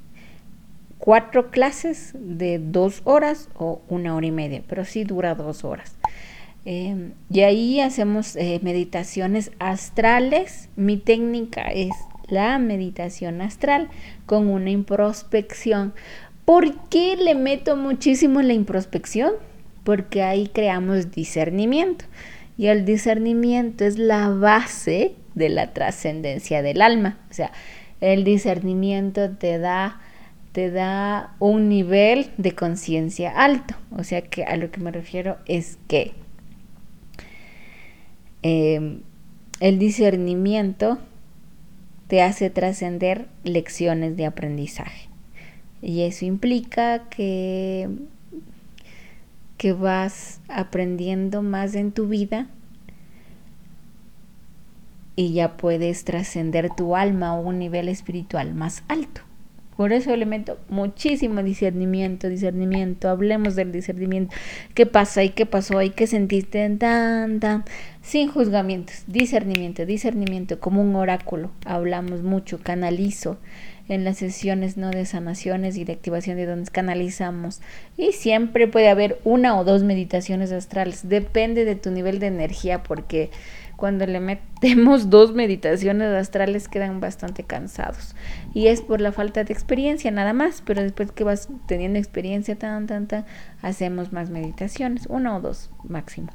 cuatro 1.02 1.50
clases 1.50 2.14
de 2.14 2.60
dos 2.60 3.02
horas 3.04 3.48
o 3.58 3.82
una 3.88 4.14
hora 4.14 4.26
y 4.26 4.30
media, 4.30 4.62
pero 4.68 4.84
sí 4.84 5.02
dura 5.02 5.34
dos 5.34 5.64
horas. 5.64 5.96
Em, 6.64 7.12
y 7.28 7.40
ahí 7.40 7.80
hacemos 7.80 8.36
eh, 8.36 8.60
meditaciones 8.62 9.50
astrales. 9.58 10.68
Mi 10.76 10.96
técnica 10.96 11.62
es 11.62 11.90
la 12.32 12.58
meditación 12.58 13.42
astral 13.42 13.88
con 14.26 14.48
una 14.48 14.70
introspección. 14.70 15.92
¿Por 16.44 16.88
qué 16.88 17.16
le 17.16 17.34
meto 17.34 17.76
muchísimo 17.76 18.40
en 18.40 18.48
la 18.48 18.54
introspección? 18.54 19.32
Porque 19.84 20.22
ahí 20.22 20.48
creamos 20.48 21.10
discernimiento. 21.10 22.06
Y 22.56 22.66
el 22.66 22.84
discernimiento 22.84 23.84
es 23.84 23.98
la 23.98 24.28
base 24.28 25.14
de 25.34 25.48
la 25.50 25.72
trascendencia 25.72 26.62
del 26.62 26.82
alma. 26.82 27.18
O 27.30 27.34
sea, 27.34 27.52
el 28.00 28.24
discernimiento 28.24 29.30
te 29.30 29.58
da 29.58 30.00
te 30.52 30.70
da 30.70 31.34
un 31.38 31.70
nivel 31.70 32.30
de 32.36 32.52
conciencia 32.52 33.30
alto. 33.30 33.74
O 33.96 34.04
sea 34.04 34.20
que 34.22 34.44
a 34.44 34.56
lo 34.56 34.70
que 34.70 34.80
me 34.80 34.90
refiero 34.90 35.38
es 35.46 35.78
que 35.88 36.12
em, 38.42 39.00
el 39.60 39.78
discernimiento 39.78 40.98
te 42.12 42.20
hace 42.20 42.50
trascender 42.50 43.26
lecciones 43.42 44.18
de 44.18 44.26
aprendizaje. 44.26 45.08
Y 45.80 46.02
eso 46.02 46.26
implica 46.26 47.08
que, 47.08 47.88
que 49.56 49.72
vas 49.72 50.42
aprendiendo 50.46 51.40
más 51.40 51.74
en 51.74 51.90
tu 51.90 52.08
vida 52.08 52.48
y 55.16 55.32
ya 55.32 55.56
puedes 55.56 56.04
trascender 56.04 56.68
tu 56.76 56.96
alma 56.96 57.28
a 57.28 57.32
un 57.32 57.58
nivel 57.58 57.88
espiritual 57.88 58.52
más 58.52 58.84
alto. 58.88 59.22
Por 59.82 59.92
eso 59.92 60.14
le 60.14 60.26
meto 60.26 60.58
muchísimo 60.68 61.42
discernimiento, 61.42 62.28
discernimiento. 62.28 63.08
Hablemos 63.08 63.56
del 63.56 63.72
discernimiento. 63.72 64.32
¿Qué 64.74 64.86
pasa 64.86 65.24
y 65.24 65.30
qué 65.30 65.44
pasó 65.44 65.82
y 65.82 65.90
qué 65.90 66.06
sentiste? 66.06 66.70
Tan, 66.76 67.40
tan. 67.40 67.64
Sin 68.00 68.28
juzgamientos. 68.28 69.02
Discernimiento, 69.08 69.84
discernimiento, 69.84 70.60
como 70.60 70.80
un 70.82 70.94
oráculo. 70.94 71.50
Hablamos 71.64 72.22
mucho, 72.22 72.60
canalizo 72.60 73.38
en 73.88 74.04
las 74.04 74.18
sesiones 74.18 74.76
no 74.76 74.90
de 74.90 75.04
sanaciones 75.04 75.76
y 75.76 75.84
de 75.84 75.94
activación 75.94 76.36
de 76.36 76.46
dones 76.46 76.70
canalizamos 76.70 77.60
y 77.96 78.12
siempre 78.12 78.68
puede 78.68 78.88
haber 78.88 79.18
una 79.24 79.58
o 79.58 79.64
dos 79.64 79.82
meditaciones 79.82 80.52
astrales 80.52 81.08
depende 81.08 81.64
de 81.64 81.74
tu 81.74 81.90
nivel 81.90 82.20
de 82.20 82.28
energía 82.28 82.84
porque 82.84 83.30
cuando 83.82 84.06
le 84.06 84.20
metemos 84.20 85.10
dos 85.10 85.34
meditaciones 85.34 86.06
astrales 86.14 86.68
quedan 86.68 87.00
bastante 87.00 87.42
cansados. 87.42 88.14
Y 88.54 88.68
es 88.68 88.80
por 88.80 89.00
la 89.00 89.10
falta 89.10 89.42
de 89.42 89.52
experiencia 89.52 90.12
nada 90.12 90.32
más, 90.32 90.62
pero 90.64 90.82
después 90.82 91.10
que 91.10 91.24
vas 91.24 91.48
teniendo 91.66 91.98
experiencia 91.98 92.56
tan, 92.56 92.86
tan, 92.86 93.08
tan, 93.08 93.26
hacemos 93.60 94.12
más 94.12 94.30
meditaciones, 94.30 95.06
una 95.06 95.36
o 95.36 95.40
dos 95.40 95.68
máximo. 95.82 96.28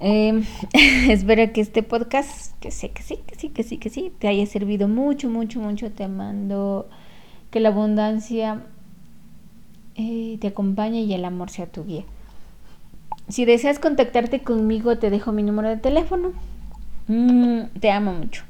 Em, 0.00 0.44
espero 1.10 1.52
que 1.52 1.60
este 1.60 1.82
podcast, 1.82 2.58
que 2.60 2.70
sé 2.70 2.92
que 2.92 3.02
sí, 3.02 3.18
que 3.26 3.34
sí, 3.34 3.50
que 3.50 3.62
sí, 3.64 3.76
que 3.76 3.90
sí, 3.90 4.12
te 4.18 4.28
haya 4.28 4.46
servido 4.46 4.88
mucho, 4.88 5.28
mucho, 5.28 5.60
mucho. 5.60 5.92
Te 5.92 6.08
mando 6.08 6.88
que 7.50 7.60
la 7.60 7.68
abundancia 7.68 8.62
eh, 9.94 10.38
te 10.40 10.46
acompañe 10.46 11.02
y 11.02 11.12
el 11.12 11.26
amor 11.26 11.50
sea 11.50 11.66
tu 11.66 11.84
guía. 11.84 12.06
Si 13.28 13.44
deseas 13.44 13.78
contactarte 13.78 14.42
conmigo, 14.42 14.98
te 14.98 15.10
dejo 15.10 15.32
mi 15.32 15.42
número 15.42 15.68
de 15.68 15.76
teléfono. 15.76 16.32
Mm, 17.08 17.78
te 17.80 17.90
amo 17.90 18.12
mucho. 18.12 18.44